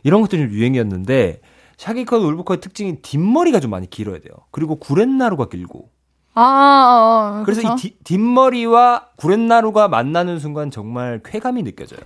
[0.03, 1.41] 이런 것들이 좀 유행이었는데
[1.77, 4.33] 샤기 컷, 울프 컷의 특징이 뒷머리가 좀 많이 길어야 돼요.
[4.49, 5.89] 그리고 구렛나루가 길고.
[6.33, 7.73] 아, 아, 아 그래서 그쵸?
[7.73, 11.99] 이 뒷- 뒷머리와 구렛나루가 만나는 순간 정말 쾌감이 느껴져요.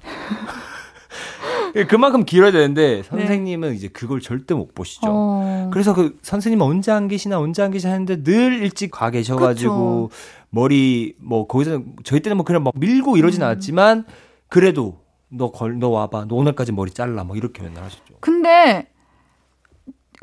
[1.84, 5.08] 그만큼 길어야 되는데 선생님은 이제 그걸 절대 못 보시죠.
[5.08, 5.12] 네.
[5.14, 5.70] 어.
[5.74, 10.10] 그래서 그 선생님 언제 안 계시나 언제 안 계시나 했는데 늘 일찍 가 계셔가지고
[10.50, 13.48] 머리 뭐 거기서 저희 때는 뭐 그냥 막 밀고 이러진 음.
[13.48, 14.06] 않았지만
[14.50, 18.16] 그래도 너 걸 너 와봐 너 오늘까지 머리 잘라 뭐 이렇게 맨날 하셨죠.
[18.22, 18.88] 근데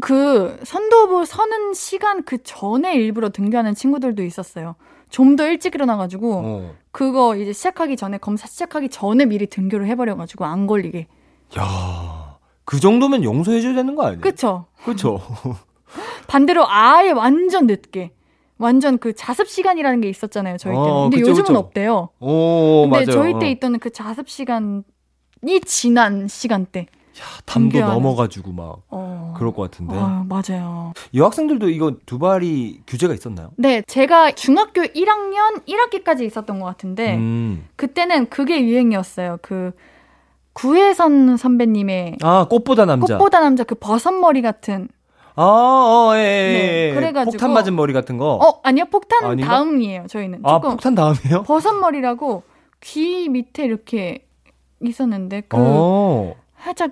[0.01, 4.75] 그 선도부 서는 시간 그 전에 일부러 등교하는 친구들도 있었어요.
[5.11, 6.75] 좀 더 일찍 일어나가지고 어.
[6.93, 11.07] 그거 이제 시작하기 전에 검사 시작하기 전에 미리 등교를 해버려가지고 안 걸리게.
[11.59, 14.21] 야, 그 정도면 용서해줘야 되는 거 아니에요?
[14.21, 14.67] 그쵸?
[14.85, 15.21] 그렇죠.
[16.27, 18.13] 반대로 아예 완전 늦게.
[18.59, 20.89] 완전 그 자습 시간이라는 게 있었잖아요, 저희 때는.
[20.89, 21.59] 어, 근데 그쵸, 요즘은 그쵸.
[21.59, 22.09] 없대요.
[22.21, 23.23] 오 근데 맞아요.
[23.23, 23.49] 저희 때 어.
[23.51, 24.83] 있던 그 자습 시간이
[25.67, 26.87] 지난 시간대.
[27.45, 27.95] 담도 등교하는.
[27.95, 29.35] 넘어가지고 막 어.
[29.37, 30.93] 그럴 것 같은데 아, 맞아요.
[31.13, 33.51] 여학생들도 이거 두발이 규제가 있었나요?
[33.57, 37.67] 네, 제가 중학교 1학년 1학기까지 있었던 것 같은데, 음.
[37.77, 39.39] 그때는 그게 유행이었어요.
[39.43, 39.73] 그,
[40.53, 43.17] 구혜선 선배님의 아 꽃보다 남자.
[43.17, 44.89] 꽃보다 남자 그 버섯머리 같은,
[45.35, 47.01] 아, 어, 예, 예, 네, 예.
[47.01, 48.35] 그래가지고- 폭탄 맞은 머리 같은 거.
[48.35, 49.51] 어, 아니요, 폭탄 아닌가?
[49.53, 50.41] 다음이에요, 저희는.
[50.43, 51.45] 아, 폭탄 다음이에요?
[51.45, 52.43] 버섯머리라고
[52.81, 54.27] 귀 밑에 이렇게
[54.83, 56.35] 있었는데, 그, 어.
[56.63, 56.91] 살짝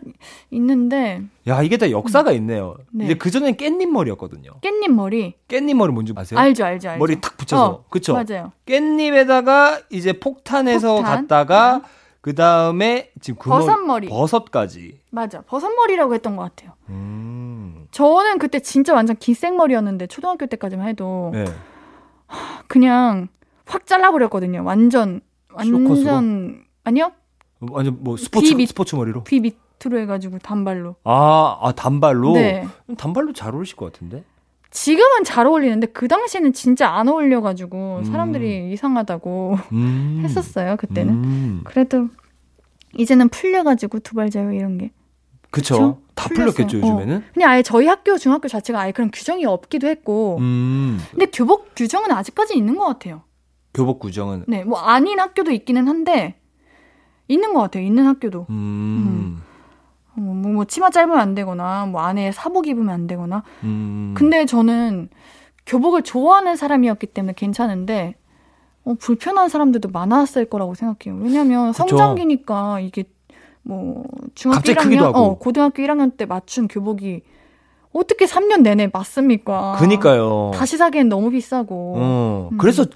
[0.51, 2.77] 있는데, 야, 이게 다 역사가 있네요.
[2.93, 3.05] 네.
[3.05, 4.53] 이제 그전엔 깻잎 머리였거든요.
[4.63, 5.35] 깻잎 머리.
[5.49, 6.41] 깻잎 머리 뭔지 아세요?
[6.41, 6.99] 알죠, 알죠, 알죠.
[6.99, 7.67] 머리 탁 붙여서.
[7.67, 8.15] 어, 그쵸?
[8.15, 8.53] 맞아요.
[8.67, 11.29] 깻잎에다가 이제 폭탄에서 폭탄.
[11.29, 11.83] 갔다가
[12.21, 14.09] 그 다음에 지금 그 머리- 버섯머리.
[14.09, 15.01] 버섯까지.
[15.11, 15.41] 맞아.
[15.43, 16.73] 버섯머리라고 했던 것 같아요.
[16.91, 17.87] 음.
[17.93, 21.45] 저는 그때 진짜 완전 기생머리였는데, 초등학교 때까지만 해도, 네.
[22.69, 23.29] 그냥
[23.67, 24.63] 확 잘라버렸거든요.
[24.65, 25.21] 완전
[25.53, 27.13] 완전 아니요
[27.61, 29.25] 완전 뭐 스포츠 귀 밑- 스포츠 머리로.
[29.25, 30.97] 귀 밑으로 해가지고 단발로.
[31.05, 32.33] 아, 아 단발로.
[32.35, 32.67] 네.
[32.97, 34.25] 단발로 잘 어울리실 것 같은데.
[34.71, 38.05] 지금은 잘 어울리는데 그 당시에는 진짜 안 어울려가지고 음.
[38.05, 40.21] 사람들이 이상하다고 음.
[40.25, 41.13] 했었어요 그때는.
[41.15, 41.61] 음.
[41.65, 42.09] 그래도
[42.97, 44.93] 이제는 풀려가지고 두발자유 이런 게.
[45.51, 45.75] 그쵸.
[45.75, 46.03] 그쵸?
[46.15, 46.53] 다 풀렸어요.
[46.55, 47.23] 풀렸겠죠 요즘에는.
[47.35, 50.39] 그냥 아예 저희 학교 중학교 자체가 아예 그런 규정이 없기도 했고.
[50.39, 50.99] 음.
[51.11, 53.23] 근데 교복 규정은 아직까지 있는 것 같아요.
[53.75, 54.45] 교복 구정은.
[54.47, 56.37] 네, 뭐 아닌 학교도 있기는 한데
[57.27, 57.85] 있는 것 같아요.
[57.85, 58.47] 있는 학교도.
[58.51, 59.43] 음.
[60.17, 64.15] 어, 뭐, 뭐 치마 짧으면 안 되거나 뭐 안에 사복 입으면 안 되거나 음.
[64.17, 65.09] 근데 저는
[65.67, 68.15] 교복을 좋아하는 사람이었기 때문에 괜찮은데
[68.85, 71.23] 어, 불편한 사람들도 많았을 거라고 생각해요.
[71.23, 71.89] 왜냐면 그쵸.
[71.89, 73.05] 성장기니까 이게
[73.63, 74.05] 뭐
[74.35, 75.19] 중학교 갑자기 크기도 1학년, 하고.
[75.19, 77.23] 어, 고등학교 1학년 때 맞춘 교복이
[77.93, 79.77] 어떻게 3년 내내 맞습니까?
[79.79, 80.53] 그니까요.
[80.55, 81.95] 다시 사기엔 너무 비싸고.
[81.97, 82.49] 어.
[82.53, 82.59] 음.
[82.59, 82.87] 그래서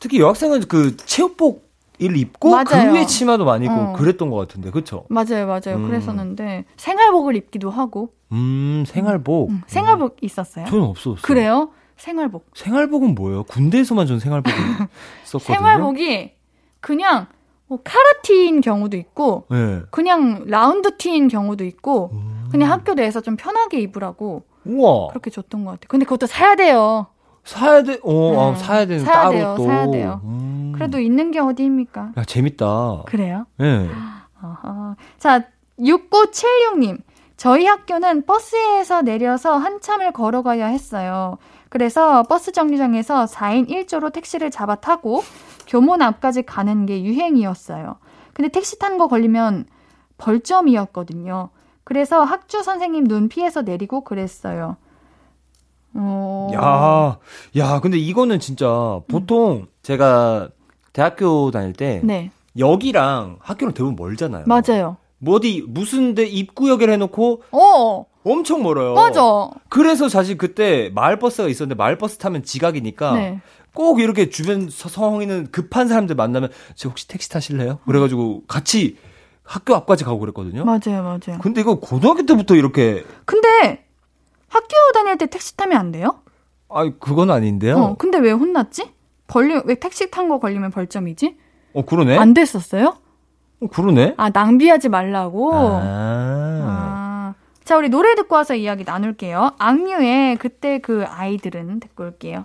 [0.00, 1.67] 특히 여학생은 그 체육복
[2.02, 2.92] 을 입고 그 맞아요.
[2.92, 3.92] 위에 치마도 많이 입고 어.
[3.94, 5.04] 그랬던 것 같은데, 그쵸?
[5.08, 5.76] 맞아요, 맞아요.
[5.76, 5.86] 음.
[5.88, 9.50] 그랬었는데 생활복을 입기도 하고 음, 생활복.
[9.50, 10.66] 음, 생활복 있었어요.
[10.66, 11.22] 저는 없었어요.
[11.22, 11.70] 그래요?
[11.96, 12.46] 생활복.
[12.54, 13.42] 생활복은 뭐예요?
[13.44, 14.56] 군대에서만 전 생활복을
[15.24, 15.56] 썼거든요.
[15.56, 16.32] 생활복이
[16.80, 17.26] 그냥
[17.66, 19.80] 뭐 카라티인 경우도 있고 네.
[19.90, 22.48] 그냥 라운드 티인 경우도 있고 음.
[22.50, 25.08] 그냥 학교 내에서 좀 편하게 입으라고 우와.
[25.08, 25.88] 그렇게 줬던 것 같아요.
[25.88, 27.08] 근데 그것도 사야 돼요.
[27.48, 28.36] 사야 돼, 어, 네.
[28.38, 29.64] 아, 사야 되는 사야 따로 돼요, 또.
[29.64, 30.20] 사야 돼요.
[30.24, 30.72] 음.
[30.74, 32.12] 그래도 있는 게 어디입니까?
[32.16, 33.02] 야, 재밌다.
[33.06, 33.46] 그래요?
[33.60, 33.88] 예.
[34.42, 34.96] 어허.
[35.18, 35.44] 자,
[35.78, 36.98] 6976님.
[37.36, 41.38] 저희 학교는 버스에서 내려서 한참을 걸어가야 했어요.
[41.68, 45.22] 그래서 버스 정류장에서 4인 1조로 택시를 잡아 타고
[45.66, 47.96] 교문 앞까지 가는 게 유행이었어요.
[48.34, 49.66] 근데 택시 탄 거 걸리면
[50.18, 51.50] 벌점이었거든요.
[51.84, 54.76] 그래서 학주 선생님 눈 피해서 내리고 그랬어요.
[55.94, 56.48] 어...
[56.54, 57.18] 야,
[57.56, 60.48] 야, 근데 이거는 진짜 보통 제가
[60.92, 64.44] 대학교 다닐 때 네, 역이랑 학교랑 대부분 멀잖아요.
[64.46, 64.96] 맞아요.
[65.18, 68.94] 뭐 어디 무슨 데 입구역을 해놓고 어, 엄청 멀어요.
[68.94, 69.20] 맞아.
[69.68, 73.40] 그래서 사실 그때 마을버스가 있었는데 마을버스 타면 지각이니까 네.
[73.74, 77.78] 꼭 이렇게 주변 서- 상황에는 급한 사람들 만나면 저 혹시 택시 타실래요?
[77.86, 78.96] 그래가지고 같이
[79.42, 80.64] 학교 앞까지 가고 그랬거든요.
[80.64, 81.38] 맞아요, 맞아요.
[81.40, 83.84] 근데 이거 고등학교 때부터 이렇게 근데
[84.48, 86.20] 학교 다닐 때 택시 타면 안 돼요?
[86.68, 87.76] 아 그건 아닌데요.
[87.76, 88.90] 어, 근데 왜 혼났지?
[89.26, 91.36] 벌리 왜 택시 탄 거 걸리면 벌점이지?
[91.74, 92.16] 어 그러네.
[92.18, 92.96] 안 됐었어요?
[93.60, 94.14] 어, 그러네.
[94.16, 95.52] 아, 낭비하지 말라고.
[95.54, 95.80] 아.
[96.64, 97.34] 아.
[97.64, 99.52] 자, 우리 노래 듣고 와서 이야기 나눌게요.
[99.58, 102.44] 악뮤의 그때 그 아이들은 듣고 올게요.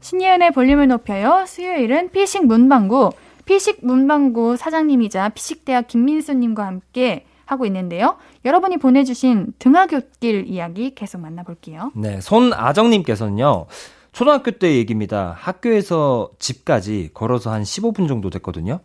[0.00, 1.44] 신예은의 볼륨을 높여요.
[1.46, 3.12] 수요일은 피식 문방구,
[3.44, 8.16] 피식 문방구 사장님이자 피식대학 김민수님과 함께 하고 있는데요.
[8.44, 11.92] 여러분이 보내주신 등하굣길 이야기 계속 만나볼게요.
[11.94, 13.66] 네, 손아정님께서는요,
[14.12, 15.36] 초등학교 때 얘기입니다.
[15.38, 18.80] 학교에서 집까지 걸어서 한 15분 정도 됐거든요.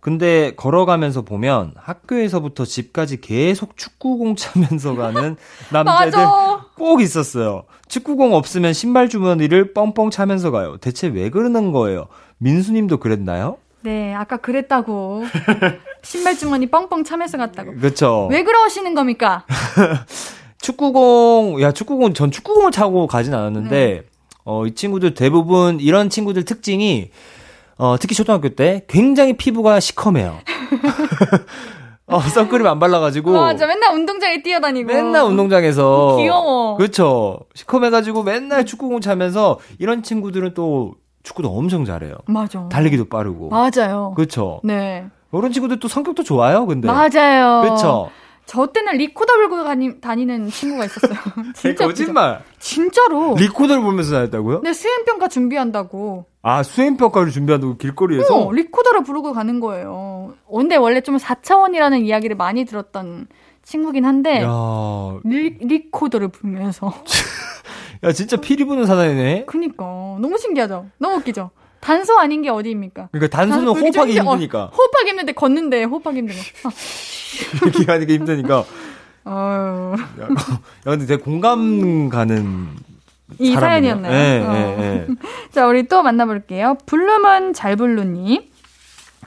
[0.00, 5.36] 근데 걸어가면서 보면 학교에서부터 집까지 계속 축구공 차면서 가는
[5.72, 6.66] 남자애들 맞아.
[6.76, 7.64] 꼭 있었어요.
[7.88, 10.76] 축구공 없으면 신발 주머니를 뻥뻥 차면서 가요.
[10.76, 12.06] 대체 왜 그러는 거예요?
[12.38, 13.56] 민수님도 그랬나요?
[13.82, 15.24] 네, 아까 그랬다고.
[16.02, 17.74] 신발 주머니 뻥뻥 차면서 갔다고.
[17.76, 18.28] 그쵸.
[18.30, 19.44] 왜 그러시는 겁니까?
[20.60, 24.04] 축구공, 야, 축구공, 전 축구공을 차고 가진 않았는데,
[24.44, 27.10] 어, 이 친구들 대부분 이런 친구들 특징이,
[27.78, 30.38] 어, 특히 초등학교 때 굉장히 피부가 시커매요.
[32.08, 33.32] 어, 선크림 안 발라가지고.
[33.32, 34.86] 맞아, 맨날 운동장에 뛰어다니고.
[34.86, 36.16] 맨날 운동장에서.
[36.18, 36.76] 귀여워.
[36.76, 37.40] 그쵸.
[37.54, 40.94] 시커매가지고 맨날 축구공 차면서 이런 친구들은 또
[41.26, 42.14] 축구도 엄청 잘해요.
[42.26, 42.68] 맞아.
[42.68, 43.48] 달리기도 빠르고.
[43.48, 44.14] 맞아요.
[44.16, 44.60] 그쵸.
[44.62, 45.06] 네.
[45.32, 46.86] 이런 친구들 또 성격도 좋아요, 근데.
[46.86, 47.62] 맞아요.
[47.62, 48.10] 그쵸.
[48.46, 51.18] 저 때는 리코더 들고 다니, 다니는 친구가 있었어요.
[51.56, 52.34] 진짜 네, 거짓말.
[52.36, 52.54] 웃기죠?
[52.60, 53.34] 진짜로.
[53.36, 54.60] 리코더를 보면서 다녔다고요?
[54.60, 56.26] 근데 수행평가 준비한다고.
[56.42, 58.32] 아, 수행평가를 준비한다고 길거리에서?
[58.46, 59.90] 어, 리코더를 부르고 가는 거예요.
[59.92, 63.26] 어, 근데 원래 좀 4차원이라는 이야기를 많이 들었던
[63.64, 64.48] 친구긴 한데, 야,
[65.24, 66.92] 리, 리코더를 부르면서.
[68.06, 69.44] 야, 진짜 피리 부는 사나이네?
[69.46, 69.84] 그니까.
[70.20, 70.86] 너무 신기하죠?
[70.98, 71.50] 너무 웃기죠?
[71.80, 73.08] 단소 아닌 게 어디입니까?
[73.12, 74.66] 그러니까 단소는 단소 호흡하기 좀- 어, 힘드니까.
[74.66, 76.70] 호흡하기 힘든데 걷는데 호흡하기 힘든 거.
[77.66, 78.64] 이렇게 하는 게 힘드니까.
[79.28, 80.28] 어, 야, 야,
[80.84, 82.68] 근데 되게 공감 가는.
[83.40, 83.94] 이 사람이네요.
[84.02, 84.12] 사연이었나요?
[84.14, 84.54] 예, 어.
[84.54, 85.06] 예, 예.
[85.50, 86.78] 자, 우리 또 만나볼게요.
[86.86, 88.42] 블루문 잘블루님.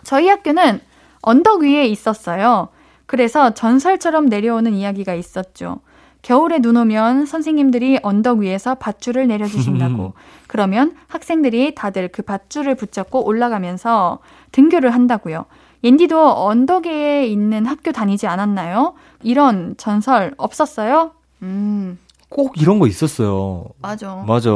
[0.03, 0.79] 저희 학교는
[1.21, 2.69] 언덕 위에 있었어요.
[3.05, 5.79] 그래서 전설처럼 내려오는 이야기가 있었죠.
[6.21, 10.13] 겨울에 눈 오면 선생님들이 언덕 위에서 밧줄을 내려주신다고.
[10.47, 14.19] 그러면 학생들이 다들 그 밧줄을 붙잡고 올라가면서
[14.51, 15.45] 등교를 한다고요.
[15.83, 18.95] 옌디도 언덕에 있는 학교 다니지 않았나요?
[19.23, 21.11] 이런 전설 없었어요?
[21.41, 21.97] 음,
[22.27, 23.65] 꼭 이런 거 있었어요.
[23.81, 24.23] 맞아.
[24.27, 24.49] 맞아.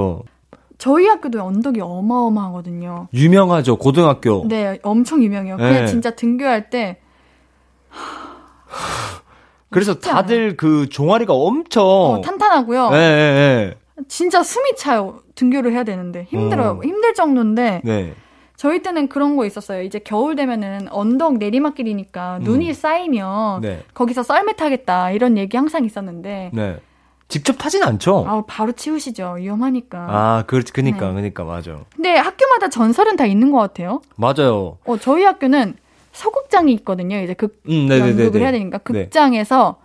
[0.78, 3.08] 저희 학교도 언덕이 어마어마하거든요.
[3.14, 4.46] 유명하죠, 고등학교.
[4.50, 5.56] 네, 엄청 유명해요.
[5.56, 5.88] 그냥 네.
[5.88, 7.00] 진짜 등교할 때
[9.74, 11.84] 그래서 다들 그 종아리가 엄청.
[11.86, 12.90] 어, 탄탄하고요.
[12.94, 13.74] 예, 예,
[14.08, 15.20] 진짜 숨이 차요.
[15.36, 16.80] 등교를 해야 되는데 힘들어요.
[16.80, 16.82] 어.
[16.84, 17.90] 힘들 정도인데 예.
[17.90, 18.14] 네.
[18.56, 19.82] 저희 때는 그런 거 있었어요.
[19.82, 23.84] 이제 겨울 되면은 언덕 내리막길이니까 눈이 쌓이면 네.
[23.94, 26.80] 거기서 썰매 타겠다 이런 얘기 항상 있었는데 네.
[27.28, 28.26] 직접 타진 않죠?
[28.28, 29.38] 아, 바로 치우시죠.
[29.40, 29.98] 위험하니까.
[30.08, 31.14] 아, 그, 그니까, 네.
[31.16, 31.80] 그니까, 맞아.
[31.96, 34.02] 근데 학교마다 전설은 다 있는 것 같아요.
[34.18, 34.78] 맞아요.
[34.86, 35.76] 어, 저희 학교는
[36.14, 37.20] 서국장이 있거든요.
[37.20, 38.10] 이제 극 음, 네네네.
[38.12, 39.04] 연극을 해야 되니까 네.
[39.04, 39.78] 극장에서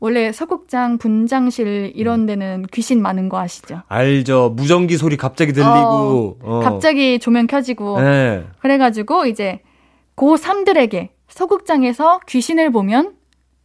[0.00, 3.82] 원래 서국장 분장실 이런 데는 귀신 많은 거 아시죠?
[3.88, 4.50] 알죠.
[4.56, 6.38] 무전기 소리 갑자기 들리고.
[6.42, 6.60] 어.
[6.62, 8.44] 갑자기 조명 켜지고 네.
[8.60, 9.60] 그래가지고 이제
[10.16, 13.14] 고3들에게 서국장에서 귀신을 보면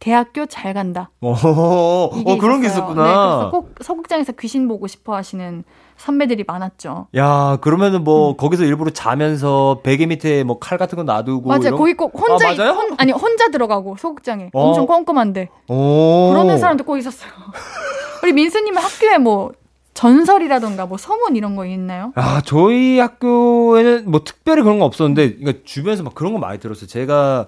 [0.00, 1.10] 대학교 잘 간다.
[1.20, 2.66] 어, 어, 그런 게.
[2.66, 3.02] 있었구나.
[3.04, 5.64] 네, 그래서 꼭 서국장에서 귀신 보고 싶어 하시는
[5.96, 7.06] 선배들이 많았죠.
[7.16, 11.48] 야, 그러면은 뭐, 거기서 일부러 자면서 베개 밑에 뭐 칼 같은 거 놔두고.
[11.48, 11.60] 맞아요.
[11.62, 12.72] 이런- 거기 꼭 혼자 아?
[12.72, 14.68] 혼- 아니 혼자 들어가고 소극장에 어.
[14.68, 16.30] 엄청 꼼꼼한데 오.
[16.32, 17.30] 그러는 사람도 꼭 있었어요.
[18.22, 19.52] 우리 민수님은 학교에 뭐
[19.94, 22.12] 전설이라던가 뭐 소문 이런 거 있나요?
[22.16, 26.86] 아, 저희 학교에는 뭐 특별히 그런 거 없었는데, 그러니까 주변에서 막 그런 거 많이 들었어요.
[26.86, 27.46] 제가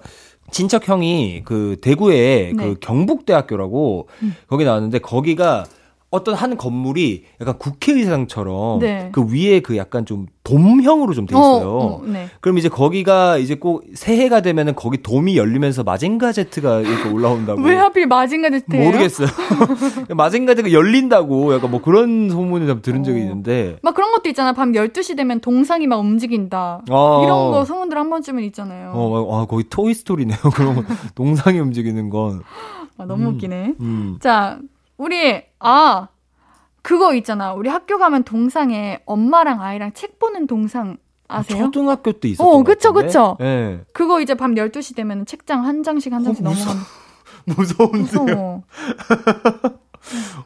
[0.49, 2.63] 친척 형이 그 대구에 네.
[2.63, 2.73] 음.
[2.75, 4.07] 그 경북대학교라고
[4.47, 5.65] 거기 나왔는데 거기가
[6.09, 9.09] 어떤 한 건물이 약간 국회의사당처럼 네.
[9.11, 11.69] 그 위에 그 약간 좀 돔형으로 좀 돼 있어요.
[11.69, 12.29] 어, 어, 네.
[12.39, 17.61] 그럼 이제 거기가 이제 꼭 새해가 되면은 거기 돔이 열리면서 마징가 제트가 이렇게 올라온다고.
[17.61, 18.85] 왜 하필 마징가 제트예요?
[18.85, 19.27] 모르겠어요.
[20.15, 23.21] 마징가 제트가 열린다고 약간 뭐 그런 소문을 좀 들은 적이 어.
[23.23, 23.75] 있는데.
[23.81, 24.53] 막 그런 것도 있잖아.
[24.53, 26.83] 밤 12시 되면 동상이 막 움직인다.
[26.89, 27.21] 어.
[27.25, 28.91] 이런 거 소문들 한 번쯤은 있잖아요.
[28.95, 30.37] 어, 아, 거의 토이 스토리네요.
[30.55, 30.83] 그런 거.
[31.15, 32.43] 동상이 움직이는 건.
[32.97, 33.73] 아, 너무 웃기네.
[33.81, 34.17] 음.
[34.21, 34.57] 자,
[34.97, 36.07] 우리 아
[36.81, 37.53] 그거 있잖아.
[37.53, 41.65] 우리 학교 가면 동상에 엄마랑 아이랑 책 보는 동상 아세요?
[41.65, 42.93] 초등학교 때 있었던 어, 것 그쵸?
[42.93, 43.37] 그쵸.
[43.41, 43.81] 예.
[43.93, 46.81] 그거 이제 밤 12시 되면 책장 한 장씩 한 장씩 어, 넘어가는
[47.45, 48.63] 무서운데요.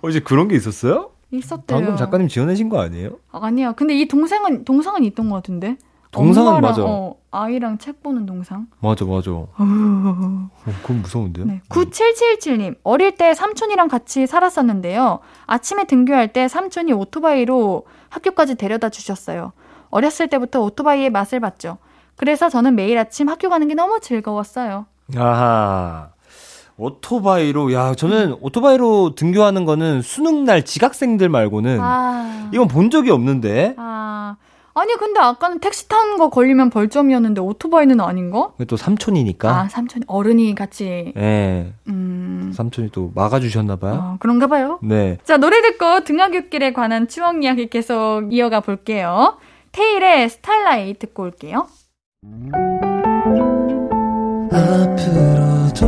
[0.01, 1.11] 어, 이제 그런 게 있었어요?
[1.31, 1.77] 있었대요.
[1.79, 3.19] 방금 작가님 지어내신 거 아니에요?
[3.31, 3.73] 아니야.
[3.73, 5.77] 근데 이 동생은 동상은 있던 것 같은데.
[6.11, 6.83] 동상은 맞아.
[6.83, 8.67] 어, 아이랑 책 보는 동상.
[8.81, 9.31] 맞아, 맞아.
[9.31, 11.45] 어, 그건 무서운데요?
[11.45, 11.61] 네.
[11.69, 12.75] 9777님.
[12.83, 15.19] 어릴 때 삼촌이랑 같이 살았었는데요.
[15.47, 19.53] 아침에 등교할 때 삼촌이 오토바이로 학교까지 데려다 주셨어요.
[19.89, 21.77] 어렸을 때부터 오토바이의 맛을 봤죠.
[22.17, 24.85] 그래서 저는 매일 아침 학교 가는 게 너무 즐거웠어요.
[25.17, 26.09] 아하.
[26.77, 32.49] 오토바이로, 야, 저는 오토바이로 등교하는 거는 수능 날 지각생들 말고는 아.
[32.53, 33.75] 이건 본 적이 없는데.
[33.77, 34.35] 아.
[34.73, 38.51] 아니, 근데 아까는 택시 타는 거 걸리면 벌점이었는데 오토바이는 아닌가?
[38.67, 39.49] 또 삼촌이니까.
[39.49, 41.73] 아, 삼촌, 어른이 같이, 예.
[41.87, 42.51] 음.
[42.55, 43.93] 삼촌이 또 막아주셨나 봐요.
[43.93, 44.79] 어, 그런가 봐요.
[44.81, 45.17] 네.
[45.23, 49.37] 자, 노래 듣고 등하굣길에 관한 추억 이야기 계속 이어가 볼게요.
[49.71, 51.67] 테일의 스타일라이트 듣고 올게요.
[54.51, 55.85] 앞으로도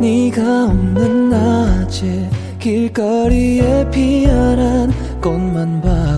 [0.00, 2.28] 네가 없는 낮에
[2.58, 4.90] 길거리에 피어난
[5.20, 6.17] 꽃만 봐도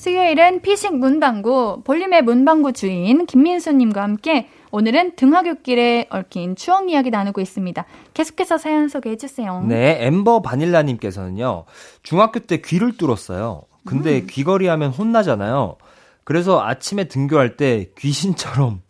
[0.00, 7.84] 수요일은 피식 문방구, 볼륨의 문방구 주인 김민수님과 함께 오늘은 등하굣길에 얽힌 추억 이야기 나누고 있습니다.
[8.14, 9.62] 계속해서 사연 소개해 주세요.
[9.68, 11.66] 네, 엠버 바닐라님께서는요,
[12.02, 13.64] 중학교 때 귀를 뚫었어요.
[13.84, 15.76] 근데 귀걸이 하면 혼나잖아요.
[16.24, 18.80] 그래서 아침에 등교할 때 귀신처럼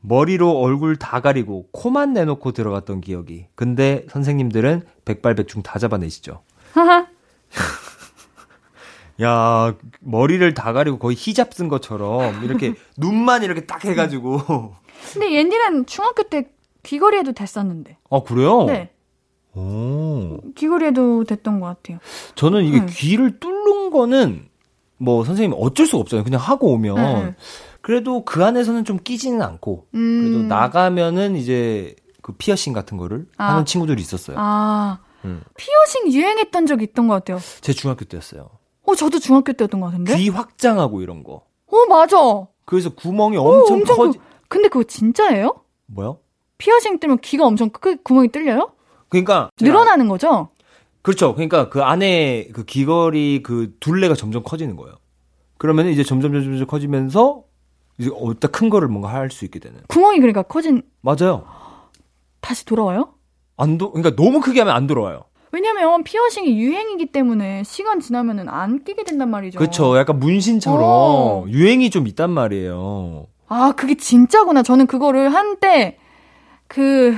[0.00, 3.48] 머리로 얼굴 다 가리고 코만 내놓고 들어갔던 기억이.
[3.54, 6.40] 근데 선생님들은 백발백중 다 잡아내시죠.
[9.22, 14.74] 야, 머리를 다 가리고 거의 히잡 쓴 것처럼 이렇게 눈만 이렇게 딱 해가지고.
[15.12, 16.48] 근데 옌디는 중학교 때
[16.82, 17.96] 귀걸이 해도 됐었는데.
[18.10, 18.64] 아, 그래요?
[18.64, 18.90] 네.
[19.54, 20.38] 오.
[20.54, 21.98] 귀걸이 해도 됐던 것 같아요.
[22.36, 22.86] 저는 이게 음.
[22.88, 24.48] 귀를 뚫는 거는
[24.98, 26.24] 뭐 선생님 어쩔 수가 없잖아요.
[26.24, 26.94] 그냥 하고 오면.
[26.96, 27.34] 네.
[27.80, 29.86] 그래도 그 안에서는 좀 끼지는 않고.
[29.94, 30.22] 음.
[30.22, 33.52] 그래도 나가면은 이제 그 피어싱 같은 거를 아.
[33.52, 34.36] 하는 친구들이 있었어요.
[34.38, 35.42] 아, 음.
[35.56, 37.40] 피어싱 유행했던 적 있던 것 같아요.
[37.60, 38.50] 제 중학교 때였어요.
[38.88, 40.16] 어, 저도 중학교 때였던 것 같은데?
[40.16, 41.42] 귀 확장하고 이런 거.
[41.70, 42.16] 어, 맞아.
[42.64, 44.18] 그래서 구멍이 어, 엄청, 엄청 커지.
[44.18, 45.54] 그, 근데 그거 진짜예요?
[45.86, 46.20] 뭐요?
[46.56, 48.72] 피어싱 뜨면 귀가 엄청 크게 구멍이 뚫려요?
[49.10, 50.48] 그러니까 늘어나는 거죠?
[51.02, 51.34] 그렇죠.
[51.34, 54.96] 그러니까 그 안에 그 귀걸이 그 둘레가 점점 커지는 거예요.
[55.58, 57.44] 그러면 이제 점점 점점 커지면서
[57.98, 59.80] 이제 어디다 큰 거를 뭔가 할 수 있게 되는.
[59.88, 61.44] 구멍이 그러니까 커진, 맞아요.
[62.40, 63.14] 다시 돌아와요?
[63.56, 65.24] 안 도, 그러니까 너무 크게 하면 안 들어와요.
[65.62, 69.58] 왜냐면 피어싱이 유행이기 때문에 시간 지나면은 안 끼게 된단 말이죠.
[69.58, 69.96] 그렇죠.
[69.98, 71.44] 약간 문신처럼 어.
[71.48, 73.26] 유행이 좀 있단 말이에요.
[73.48, 74.62] 아, 그게 진짜구나.
[74.62, 75.98] 저는 그거를 한때
[76.68, 77.16] 그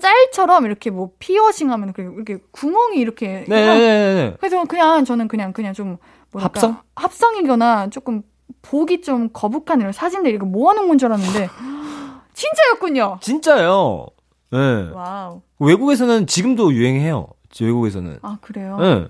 [0.00, 4.36] 짤처럼 이렇게 뭐 피어싱 하면 이렇게 구멍이 이렇게 네네네.
[4.40, 5.98] 그래서 그냥 저는 그냥 그냥 좀
[6.30, 6.76] 뭐랄까 합성?
[6.96, 8.22] 합성이거나 조금
[8.62, 11.48] 보기 좀 거북한 이런 사진들 이거 모아놓은 건 줄 알았는데
[12.32, 13.18] 진짜였군요.
[13.20, 14.06] 진짜요.
[14.52, 14.88] 네.
[14.94, 15.42] 와우.
[15.58, 17.26] 외국에서는 지금도 유행해요.
[17.60, 18.18] 외국에서는.
[18.22, 18.76] 아 그래요?
[18.80, 19.08] 네.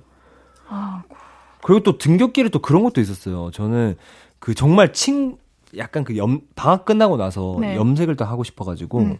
[0.68, 1.02] 아
[1.62, 3.50] 그리고 또 등굣길에 또 그런 것도 있었어요.
[3.52, 3.96] 저는
[4.38, 5.36] 그 정말 친
[5.76, 7.76] 약간 그 염, 방학 끝나고 나서 네.
[7.76, 9.18] 염색을 또 하고 싶어가지고 음.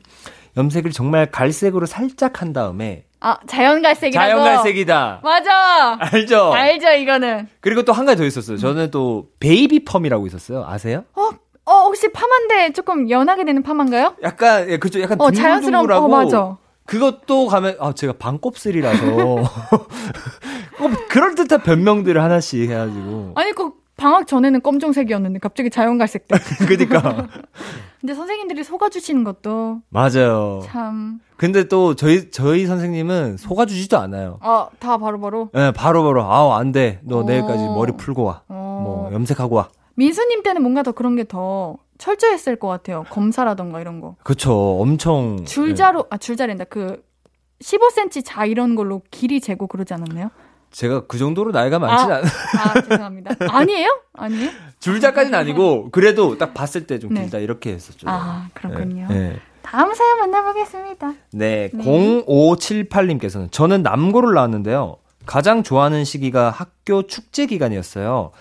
[0.57, 4.29] 염색을 정말 갈색으로 살짝 한 다음에 아, 자연 갈색이라고.
[4.31, 5.21] 자연 갈색이다.
[5.23, 5.97] 맞아.
[6.01, 6.53] 알죠?
[6.53, 7.49] 알죠 이거는.
[7.61, 8.57] 그리고 또 한 가지 더 있었어요.
[8.59, 10.65] 저는 또 베이비 펌이라고 있었어요.
[10.67, 11.05] 아세요?
[11.15, 11.31] 어,
[11.65, 14.17] 어 혹시 파마인데 조금 연하게 되는 파마인가요?
[14.25, 15.01] 약간 예, 그죠?
[15.01, 15.91] 약간 어 자연스러운.
[15.93, 16.57] 어 맞아.
[16.87, 19.05] 그것도 가면 아 제가 반곱슬이라서
[20.79, 26.37] 꼭 그럴 듯한 변명들을 하나씩 해가지고 아니 그 방학 전에는 검정색이었는데 갑자기 자연갈색 돼.
[26.67, 27.29] 그니까
[28.01, 30.63] 근데 선생님들이 속아주시는 것도 맞아요.
[30.65, 31.21] 참.
[31.37, 34.39] 근데 또 저희 저희 선생님은 속아주지도 않아요.
[34.43, 35.51] 아, 다 바로바로.
[35.57, 37.01] 예, 바로 바로 아우 안 돼.
[37.05, 37.23] 너 어.
[37.25, 38.43] 내일까지 머리 풀고 와.
[38.49, 38.81] 어.
[38.85, 39.69] 뭐 염색하고 와.
[39.95, 43.05] 민수님 때는 뭔가 더 그런 게 더 철저했을 것 같아요.
[43.11, 44.17] 검사라던가 이런 거.
[44.25, 44.53] 그쵸.
[44.81, 46.65] 엄청 줄자로, 아, 줄자랜다.
[46.65, 47.01] 그,
[47.61, 50.25] 15cm 자 이런 걸로 길이 재고 그러지 않았나요?
[50.25, 50.53] 예.
[50.73, 52.17] 제가 그 정도로 나이가 많진 아.
[52.17, 52.25] 않.
[52.25, 53.37] 아, 죄송합니다.
[53.49, 54.01] 아니에요?
[54.15, 54.51] 아니에요?
[54.81, 57.21] 줄자까지는 아니고 그래도 딱 봤을 때좀 네.
[57.21, 58.09] 길다 이렇게 했었죠.
[58.11, 59.07] 아, 그렇군요.
[59.09, 59.15] 네.
[59.15, 59.41] 네.
[59.63, 61.13] 다음 사연 만나보겠습니다.
[61.35, 61.85] 네, 네.
[61.85, 64.97] 0578님께서는 저는 남고를 나왔는데요.
[65.25, 68.33] 가장 좋아하는 시기가 학교 축제 기간이었어요.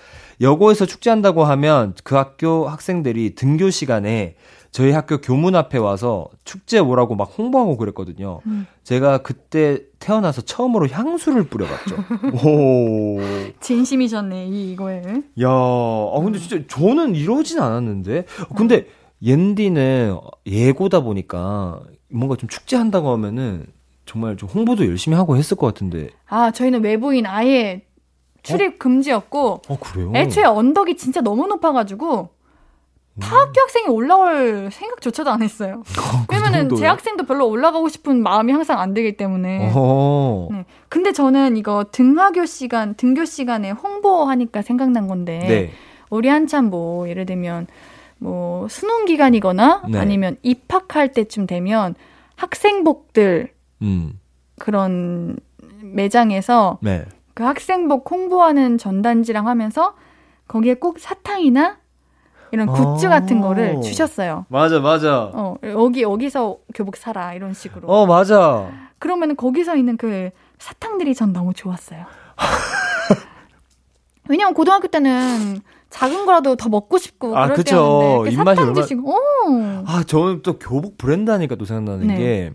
[0.42, 4.36] 여고에서 축제한다고 하면 그 학교 학생들이 등교 시간에
[4.72, 8.40] 저희 학교 교문 앞에 와서 축제 오라고 막 홍보하고 그랬거든요.
[8.48, 8.66] 음.
[8.84, 11.96] 제가 그때 태어나서 처음으로 향수를 뿌려봤죠.
[12.48, 13.20] 오.
[13.60, 15.02] 진심이셨네, 이, 이거에.
[15.42, 18.26] 야, 아, 근데 진짜 저는 이러진 않았는데.
[18.56, 18.88] 근데
[19.22, 20.18] 옌디는
[20.48, 23.66] 예고다 보니까 뭔가 좀 축제한다고 하면은
[24.06, 26.10] 정말 좀 홍보도 열심히 하고 했을 것 같은데.
[26.28, 27.84] 아, 저희는 외부인 아예
[28.44, 30.12] 출입 금지였고, 어, 그래요?
[30.16, 32.30] 애초에 언덕이 진짜 너무 높아가지고,
[33.20, 35.84] 타 학교 학생이 올라올 생각조차도 안 했어요.
[36.28, 36.80] 그 왜냐면은 정도요?
[36.80, 39.72] 제 학생도 별로 올라가고 싶은 마음이 항상 안 들기 때문에.
[39.76, 40.48] 어.
[40.52, 40.66] 네.
[40.88, 45.72] 근데 저는 이거 등하교 시간, 등교 시간에 홍보하니까 생각난 건데, 네.
[46.10, 47.68] 우리 한참 뭐, 예를 들면,
[48.18, 50.00] 뭐, 수능 기간이거나 네.
[50.00, 51.96] 아니면 입학할 때쯤 되면
[52.36, 54.20] 학생복들 음.
[54.58, 55.38] 그런
[55.82, 57.06] 매장에서 네.
[57.34, 59.96] 그 학생복 홍보하는 전단지랑 하면서
[60.48, 61.78] 거기에 꼭 사탕이나
[62.52, 63.10] 이런 굿즈 아.
[63.10, 64.46] 같은 거를 주셨어요.
[64.50, 65.32] 맞아, 맞아.
[65.34, 67.88] 어, 여기, 여기서 교복 사라, 이런 식으로.
[67.88, 68.70] 어, 맞아.
[69.00, 70.30] 그러면 거기서 있는 그
[70.60, 72.06] 사탕들이 전 너무 좋았어요.
[74.30, 77.76] 왜냐면 고등학교 때는 작은 거라도 더 먹고 싶고 아, 그럴 그쵸.
[77.76, 79.84] 때였는데 그 입맛이 사탕 얼마-.
[79.86, 82.18] 아, 저는 또 교복 브랜드 하니까 또 생각나는 네.
[82.18, 82.52] 게,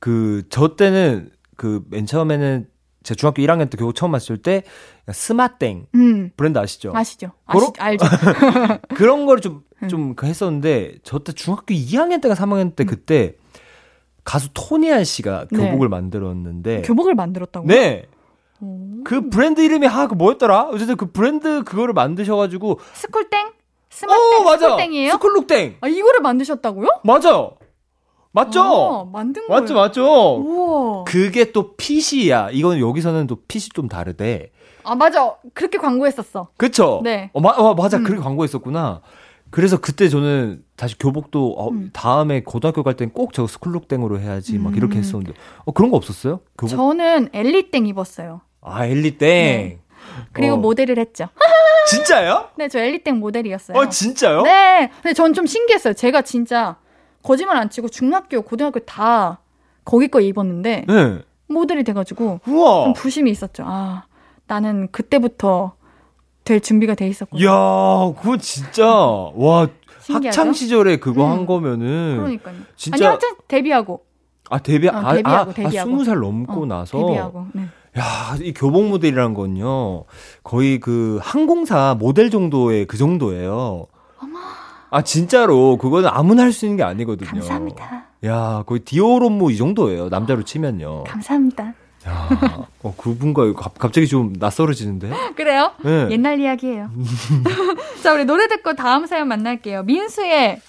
[0.00, 2.66] 그, 저 때는, 그, 맨 처음에는,
[3.08, 4.64] 제 중학교 1학년 때 교복 처음 봤을 때,
[5.10, 6.30] 스마땡 음.
[6.36, 6.92] 브랜드 아시죠?
[6.94, 7.30] 아시죠?
[7.46, 8.04] 아시, 알죠?
[8.94, 9.88] 그런 거를 좀, 음.
[9.88, 13.34] 좀 했었는데, 저 때 중학교 2학년 때가 3학년 때 그때,
[14.24, 15.58] 가수 토니안 씨가 네.
[15.58, 17.66] 교복을 만들었는데, 교복을 만들었다고요?
[17.66, 18.04] 네!
[18.60, 19.02] 오.
[19.04, 20.64] 그 브랜드 이름이, 하, 그 뭐였더라?
[20.68, 23.52] 어쨌든 그 브랜드 그거를 만드셔가지고, 스쿨땡?
[23.88, 24.58] 스마땡?
[24.58, 25.12] 스쿨땡이에요?
[25.12, 25.76] 스쿨룩땡!
[25.80, 26.88] 아, 이거를 만드셨다고요?
[27.04, 27.48] 맞아!
[28.32, 28.60] 맞죠?
[28.62, 29.60] 아, 만든 거예요.
[29.60, 30.36] 맞죠, 맞죠?
[30.36, 31.04] 우와.
[31.04, 32.50] 그게 또 fit이야.
[32.52, 34.50] 이건 여기서는 또 fit이 좀 다르대.
[34.84, 35.34] 아, 맞아.
[35.54, 36.48] 그렇게 광고했었어.
[36.56, 37.00] 그쵸?
[37.02, 37.30] 네.
[37.32, 37.96] 어, 마, 어, 맞아.
[37.98, 38.04] 음.
[38.04, 39.00] 그렇게 광고했었구나.
[39.50, 41.90] 그래서 그때 저는 다시 교복도 어, 음.
[41.94, 44.76] 다음에 고등학교 갈 땐 꼭 저 스쿨룩땡으로 해야지 막 음.
[44.76, 45.32] 이렇게 했었는데
[45.64, 46.40] 어, 그런 거 없었어요?
[46.58, 48.42] 교복 저는 엘리땡 입었어요.
[48.60, 49.78] 아 엘리땡 네.
[50.32, 50.56] 그리고 어.
[50.58, 51.28] 모델을 했죠.
[51.88, 52.48] 진짜요?
[52.58, 53.78] 네, 저 엘리땡 모델이었어요.
[53.78, 54.42] 어 진짜요?
[54.42, 54.90] 네.
[55.02, 55.94] 근데 전 좀 신기했어요.
[55.94, 56.76] 제가 진짜
[57.22, 59.40] 거짓말 안 치고 중학교, 고등학교 다
[59.84, 61.18] 거기 거 입었는데 네.
[61.48, 62.84] 모델이 돼가지고 우와.
[62.84, 63.64] 좀 부심이 있었죠.
[63.66, 64.04] 아,
[64.46, 65.72] 나는 그때부터
[66.44, 67.42] 될 준비가 돼 있었구나.
[67.44, 69.68] 야, 그거 진짜 와
[70.00, 70.40] 신기하죠?
[70.40, 71.30] 학창 시절에 그거 음.
[71.30, 72.56] 한 거면은 그러니까요.
[72.76, 74.04] 진짜 아니, 하여튼 데뷔하고.
[74.50, 75.90] 아 데뷔 어, 아, 데뷔하고, 아, 데뷔하고.
[75.90, 77.46] 아 20살 넘고 어, 나서 데뷔하고.
[77.52, 77.62] 네.
[77.98, 80.04] 야, 이 교복 모델이라는 건요,
[80.44, 83.86] 거의 그 항공사 모델 정도의 그 정도예요.
[84.90, 87.28] 아, 진짜로, 그거는 아무나 할 수 있는 게 아니거든요.
[87.30, 88.06] 감사합니다.
[88.24, 90.08] 야, 거의 디오롬무 이 정도예요.
[90.08, 91.04] 남자로 치면요.
[91.04, 91.74] 감사합니다.
[92.06, 92.28] 야,
[92.82, 95.10] 어, 그분과 갑, 갑자기 좀 낯설어지는데?
[95.36, 95.72] 그래요?
[95.84, 96.08] 네.
[96.10, 96.90] 옛날 이야기예요.
[98.02, 99.82] 자, 우리 노래 듣고 다음 사연 만날게요.
[99.82, 100.60] 민수의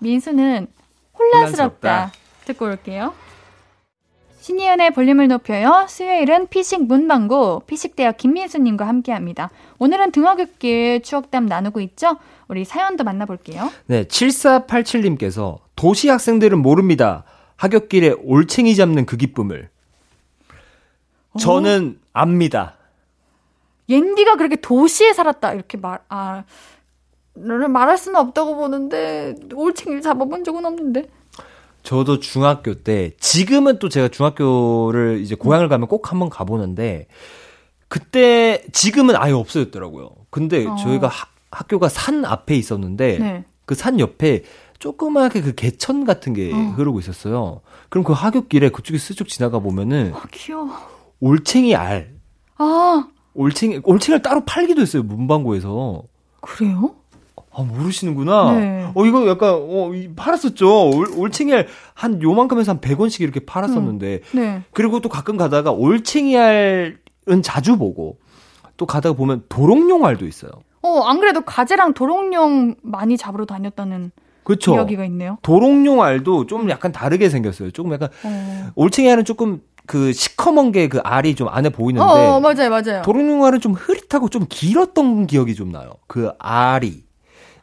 [0.00, 0.66] 민수는
[1.18, 1.30] 혼란스럽다.
[1.88, 2.12] 혼란스럽다.
[2.44, 3.14] 듣고 올게요.
[4.44, 5.86] 신이은의 볼륨을 높여요.
[5.88, 9.48] 수요일은 피식 문방구 피식대학 김민수님과 함께 합니다.
[9.78, 12.18] 오늘은 등하굣길 추억담 나누고 있죠?
[12.48, 13.70] 우리 사연도 만나볼게요.
[13.86, 17.24] 네, 7487님께서 도시 학생들은 모릅니다.
[17.56, 19.70] 하굣길에 올챙이 잡는 그 기쁨을.
[21.40, 22.76] 저는 압니다.
[23.88, 26.44] 옌디가 그렇게 도시에 살았다 이렇게 말 아.
[27.36, 31.08] 를 말할 수는 없다고 보는데 올챙이를 잡아본 적은 없는데
[31.84, 37.06] 저도 중학교 때 지금은 또 제가 중학교를 이제 고향을 가면 꼭 한번 가보는데
[37.88, 40.10] 그때 지금은 아예 없어졌더라고요.
[40.30, 40.74] 근데 어.
[40.76, 43.44] 저희가 하- 학교가 산 앞에 있었는데 네.
[43.66, 44.42] 그산 옆에
[44.78, 46.56] 조그맣게 그 개천 같은 게 어.
[46.56, 47.60] 흐르고 있었어요.
[47.90, 50.70] 그럼 그 하굣길에 그쪽에 스쳐 지나가 보면은 아 귀여워
[51.20, 52.14] 올챙이 알,
[52.56, 56.02] 아 올챙이 올챙이를 따로 팔기도 했어요 문방구에서.
[56.40, 56.94] 그래요?
[57.56, 58.52] 아 모르시는구나.
[58.52, 58.90] 네.
[58.94, 60.90] 어 이거 약간 어 이- 팔았었죠.
[60.90, 64.62] 올, 올챙이알 한 요만큼에서 한 100원씩 이렇게 팔았었는데 네.
[64.72, 68.18] 그리고 또 가끔 가다가 올챙이알은 자주 보고
[68.76, 70.50] 또 가다가 보면 도롱뇽 알도 있어요.
[70.82, 74.10] 어, 안 그래도 가재랑 도롱뇽 많이 잡으러 다녔다는
[74.42, 74.74] 그렇죠.
[74.74, 75.38] 이야기가 있네요.
[75.42, 77.70] 도롱뇽 알도 좀 약간 다르게 생겼어요.
[77.70, 78.66] 조금 약간 어.
[78.74, 83.02] 올챙이 알은 조금 그 시커먼 게 그 알이 좀 안에 보이는데 어, 어, 맞아요, 맞아요.
[83.02, 85.92] 도롱뇽 알은 좀 흐릿하고 좀 길었던 기억이 좀 나요.
[86.06, 87.03] 그 알이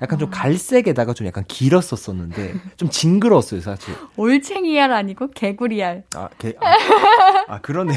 [0.02, 0.20] 약간 아.
[0.20, 3.93] 좀 갈색에다가 좀 약간 길었었었는데 좀 징그러웠어요 사실.
[4.18, 6.04] 올챙이알 아니고 개구리알.
[6.16, 7.93] 아, 개, 아, 아 그러네.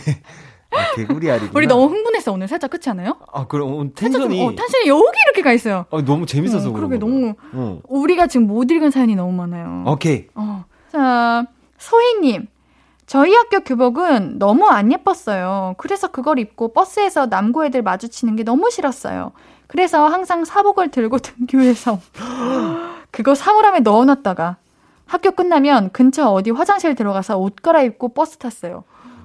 [0.71, 1.53] 아, 개구리 알이구나.
[1.55, 3.17] 우리 너무 흥분했어 오늘 살짝 그렇지 않아요?
[3.33, 5.87] 아 그럼 오늘 살짝 좀, 텐션이 어, 텐션이 여기 이렇게 가 있어요.
[5.91, 7.07] 아, 너무 재밌어서 어, 그러게 거.
[7.07, 7.81] 너무 어.
[7.89, 9.85] 우리가 지금 못 읽은 사연이 너무 많아요.
[9.87, 10.27] 오케이.
[10.35, 10.65] 어.
[10.91, 11.47] 자,
[11.79, 12.49] 소희님.
[13.07, 15.75] 저희 학교 교복은 너무 안 예뻤어요.
[15.77, 19.33] 그래서 그걸 입고 버스에서 남고 애들 마주치는 게 너무 싫었어요.
[19.67, 22.01] 그래서 항상 사복을 들고 등교해서
[23.11, 24.57] 그거 사물함에 넣어놨다가
[25.07, 28.85] 학교 끝나면 근처 어디 화장실 들어가서 옷 갈아입고 버스 탔어요.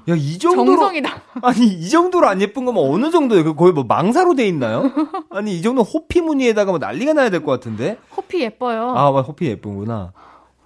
[0.09, 0.65] 야, 이 정도로.
[0.77, 1.21] 정성이다.
[1.43, 3.43] 아니, 이 정도로 안 예쁜 거면 어느 정도예요?
[3.43, 4.91] 그 거의 뭐 망사로 돼 있나요?
[5.29, 7.97] 아니, 이 정도 호피 무늬에다가 뭐 난리가 나야 될 것 같은데?
[8.17, 8.89] 호피 예뻐요.
[8.95, 10.11] 아, 맞 호피 예쁜구나.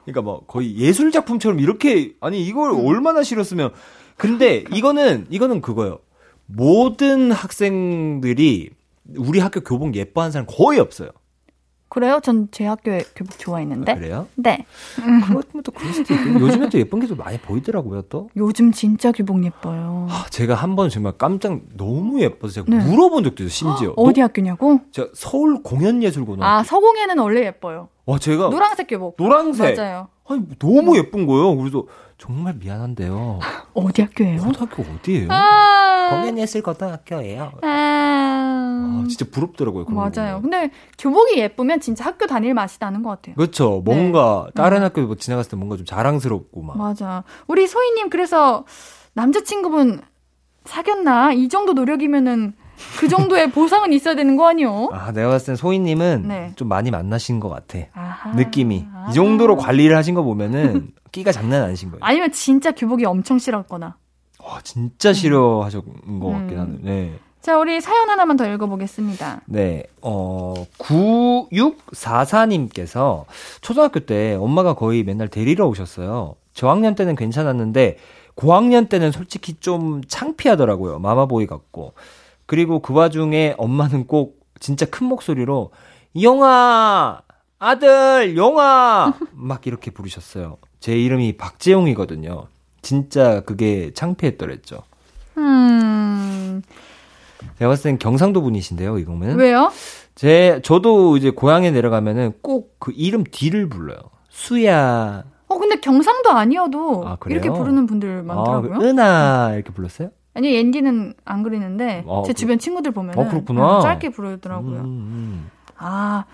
[0.05, 2.85] 그러니까 뭐 거의 예술 작품처럼 이렇게 아니 이걸 음.
[2.85, 3.71] 얼마나 싫었으면
[4.17, 5.99] 근데 이거는 이거는 그거예요.
[6.45, 8.69] 모든 학생들이
[9.17, 11.09] 우리 학교 교복 예뻐하는 사람 거의 없어요.
[11.89, 12.19] 그래요?
[12.23, 13.91] 전 제 학교에 교복 좋아했는데.
[13.91, 14.27] 아, 그래요?
[14.35, 14.65] 네.
[14.95, 18.29] 그렇다면 또 그럴 수도 있고 요즘에 또 예쁜 게 좀 많이 보이더라고요 또.
[18.35, 20.07] 요즘 진짜 교복 예뻐요.
[20.09, 22.83] 아, 제가 한 번 정말 깜짝 너무 예뻐서 제가 네.
[22.83, 23.93] 물어본 적도 있어요 심지어.
[23.95, 24.79] 어디 학교냐고?
[24.91, 26.43] 제가 서울 공연예술고등학교.
[26.51, 27.89] 아, 서공예는 원래 예뻐요.
[28.05, 29.15] 와 제가 노란색 교복.
[29.17, 29.77] 노란색.
[29.77, 30.07] 맞아요.
[30.27, 31.55] 아니 너무 예쁜 거예요.
[31.57, 31.83] 그래서
[32.17, 33.39] 정말 미안한데요.
[33.75, 34.41] 어디 학교예요?
[34.41, 35.27] 고등학교 어디예요?
[35.29, 37.51] 아, 공연예술고등학교예요.
[37.61, 37.67] 아,
[39.03, 39.85] 아, 진짜 부럽더라고요.
[39.85, 40.41] 그런 거 맞아요.
[40.41, 40.41] 보면.
[40.41, 43.35] 근데 교복이 예쁘면 진짜 학교 다닐 맛이 나는 것 같아요.
[43.35, 43.81] 그렇죠.
[43.85, 43.93] 네.
[43.93, 44.83] 뭔가 다른 음.
[44.83, 46.77] 학교 뭐 지나갔을 때 뭔가 좀 자랑스럽고 막.
[46.77, 47.23] 맞아.
[47.47, 48.65] 우리 소희님 그래서
[49.13, 50.01] 남자친구분
[50.65, 51.33] 사귀었나?
[51.33, 52.53] 이 정도 노력이면은
[52.99, 54.89] 그 정도의 보상은 있어야 되는 거 아니요?
[54.91, 56.51] 아, 내가 봤을 땐 소희님은 네.
[56.55, 57.79] 좀 많이 만나신 것 같아.
[57.93, 58.31] 아하.
[58.33, 58.87] 느낌이.
[58.93, 59.07] 아.
[59.09, 61.99] 이 정도로 관리를 하신 거 보면은 끼가 장난 아니신 거예요.
[62.03, 63.97] 아니면 진짜 교복이 엄청 싫었거나.
[64.43, 66.33] 와, 진짜 싫어하셨던 것 음.
[66.33, 66.77] 같긴 하네.
[66.81, 67.19] 네.
[67.43, 69.41] 자, 우리 사연 하나만 더 읽어보겠습니다.
[69.47, 73.25] 네, 어, 9644님께서
[73.59, 76.37] 초등학교 때 엄마가 거의 맨날 데리러 오셨어요.
[76.53, 77.97] 저학년 때는 괜찮았는데,
[78.35, 80.99] 고학년 때는 솔직히 좀 창피하더라고요.
[80.99, 81.95] 마마보이 같고.
[82.45, 85.71] 그리고 그 와중에 엄마는 꼭 진짜 큰 목소리로,
[86.21, 87.23] 영아!
[87.59, 88.37] 아들!
[88.37, 89.15] 영아!
[89.33, 90.59] 막 이렇게 부르셨어요.
[90.79, 92.47] 제 이름이 박재용이거든요.
[92.81, 94.83] 진짜 그게 창피했더랬죠.
[95.37, 96.61] 음,
[97.59, 99.37] 제가 봤을 땐 경상도 분이신데요, 이거는.
[99.37, 99.71] 왜요?
[100.15, 103.97] 제 저도 이제 고향에 내려가면은 꼭 그 이름 뒤를 불러요.
[104.29, 105.23] 수야.
[105.47, 107.17] 어, 근데 경상도 아니어도 아?
[107.27, 108.79] 이렇게 부르는 분들 아, 많더라고요.
[108.79, 110.09] 그 은하 이렇게 불렀어요?
[110.35, 113.81] 아니, 앤디는 안 그리는데, 어, 제 그- 주변 친구들 보면 어, 그렇구나.
[113.81, 114.79] 짧게 부르더라고요.
[114.79, 115.49] 음, 음.
[115.77, 116.25] 아,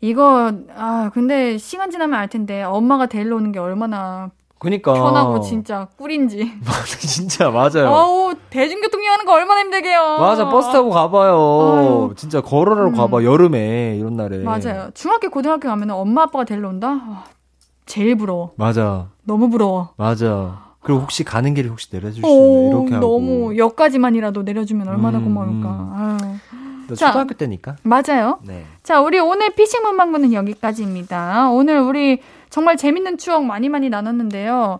[0.00, 4.30] 이거, 아, 근데 시간 지나면 알 텐데, 엄마가 데리러 오는 게 얼마나
[4.64, 6.52] 그니까 편하고 진짜 꿀인지.
[6.98, 7.88] 진짜 맞아요.
[7.90, 10.18] 어우, 대중교통 이용하는 거 얼마나 힘들게요.
[10.18, 11.32] 맞아 버스 타고 가봐요.
[11.34, 12.14] 아유.
[12.16, 12.94] 진짜 걸어라고 음.
[12.96, 14.38] 가봐 여름에 이런 날에.
[14.38, 14.88] 맞아요.
[14.94, 16.88] 중학교, 고등학교 가면 엄마 아빠가 데리러 온다?
[17.02, 17.24] 아,
[17.84, 18.52] 제일 부러워.
[18.56, 19.90] 맞아 너무 부러워.
[19.96, 20.64] 맞아.
[20.80, 22.10] 그리고 혹시 가는 길에 혹시 있나요?
[22.12, 23.06] 이렇게 하고.
[23.06, 25.68] 너무 역까지만이라도 내려주면 얼마나 음, 고마울까.
[25.68, 25.92] 음.
[25.94, 26.34] 아유.
[26.88, 27.06] 나 자.
[27.08, 27.76] 초등학교 때니까.
[27.82, 28.38] 맞아요.
[28.42, 28.64] 네.
[28.82, 31.48] 자, 우리 오늘 피싱 문방구는 여기까지입니다.
[31.50, 32.20] 오늘 우리
[32.54, 34.78] 정말 재밌는 추억 많이 많이 나눴는데요.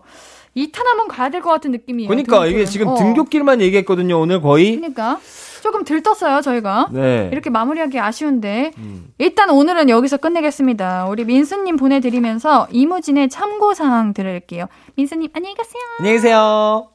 [0.55, 2.07] 2탄 한번 가야 될 것 같은 느낌이에요.
[2.07, 2.65] 그러니까 이게 등교는.
[2.71, 2.95] 지금 어.
[2.95, 4.17] 등교길만 얘기했거든요.
[4.17, 4.77] 오늘 거의.
[4.77, 5.19] 그러니까
[5.61, 6.87] 조금 들떴어요, 저희가.
[6.93, 7.27] 네.
[7.33, 9.07] 이렇게 마무리하기 아쉬운데 음.
[9.17, 11.07] 일단 오늘은 여기서 끝내겠습니다.
[11.09, 14.67] 우리 민수님 보내드리면서 이무진의 참고사항 들을게요.
[14.95, 15.81] 민수님 안녕히 가세요.
[15.99, 16.94] 안녕히 계세요.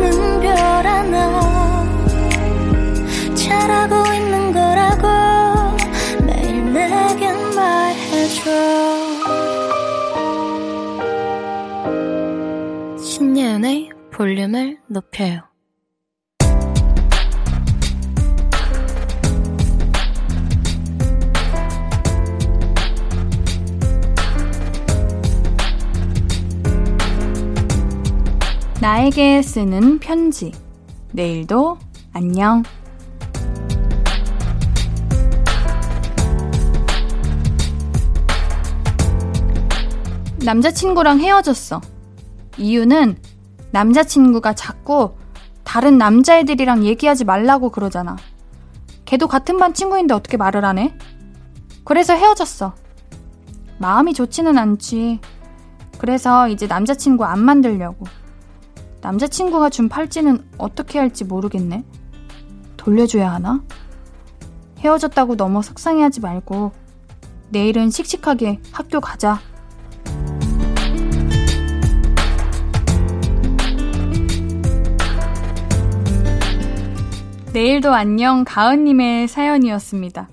[14.11, 15.51] 볼륨을 높여요
[28.81, 30.51] 나에게 쓰는 편지.
[31.11, 31.77] 내일도
[32.13, 32.63] 안녕.
[40.43, 41.79] 남자친구랑 헤어졌어.
[42.57, 43.17] 이유는
[43.71, 45.15] 남자친구가 자꾸
[45.63, 48.17] 다른 남자애들이랑 얘기하지 말라고 그러잖아.
[49.05, 50.93] 걔도 같은 반 친구인데 어떻게 말을 안 해?
[51.83, 52.73] 그래서 헤어졌어.
[53.77, 55.19] 마음이 좋지는 않지.
[55.97, 58.05] 그래서 이제 남자친구 안 만들려고.
[59.01, 61.83] 남자친구가 준 팔찌는 어떻게 할지 모르겠네.
[62.77, 63.63] 돌려줘야 하나?
[64.79, 66.71] 헤어졌다고 너무 속상해하지 말고
[67.49, 69.39] 내일은 씩씩하게 학교 가자.
[77.53, 80.29] 내일도 안녕 가은님의 사연이었습니다.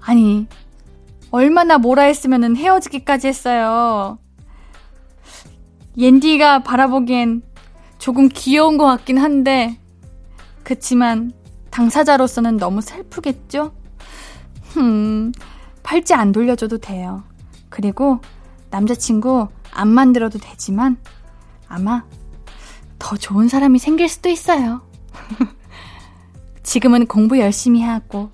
[0.00, 0.46] 아니,
[1.30, 4.18] 얼마나 뭐라 했으면 헤어지기까지 했어요.
[5.96, 7.42] 옌디가 바라보기엔
[7.98, 9.78] 조금 귀여운 것 같긴 한데,
[10.64, 11.32] 그치만
[11.70, 13.72] 당사자로서는 너무 슬프겠죠?
[14.74, 15.32] 흠,
[15.82, 17.24] 팔찌 안 돌려줘도 돼요.
[17.70, 18.20] 그리고
[18.68, 20.98] 남자친구 안 만들어도 되지만
[21.68, 22.04] 아마
[22.98, 24.82] 더 좋은 사람이 생길 수도 있어요.
[26.66, 28.28] 지금은 공부 열심히 하고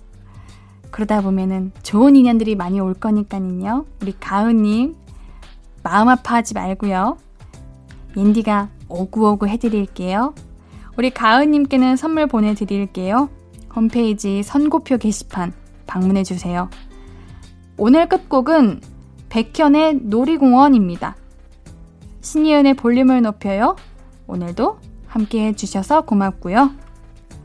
[0.91, 3.85] 그러다 보면은 좋은 인연들이 많이 올 거니까는요.
[4.01, 4.97] 우리 가은님
[5.83, 7.19] 마음 아파하지 말고요.
[8.17, 10.35] 옌디가 오구오구 해드릴게요.
[10.97, 13.29] 우리 가은님께는 선물 보내드릴게요.
[13.77, 15.53] 홈페이지 선고표 게시판
[15.87, 16.71] 방문해주세요.
[17.77, 18.81] 오늘 끝곡은
[19.29, 21.17] 백현의 놀이공원입니다.
[22.23, 23.77] 신이은의 볼륨을 높여요.
[24.27, 26.92] 오늘도 함께 해주셔서 고맙고요.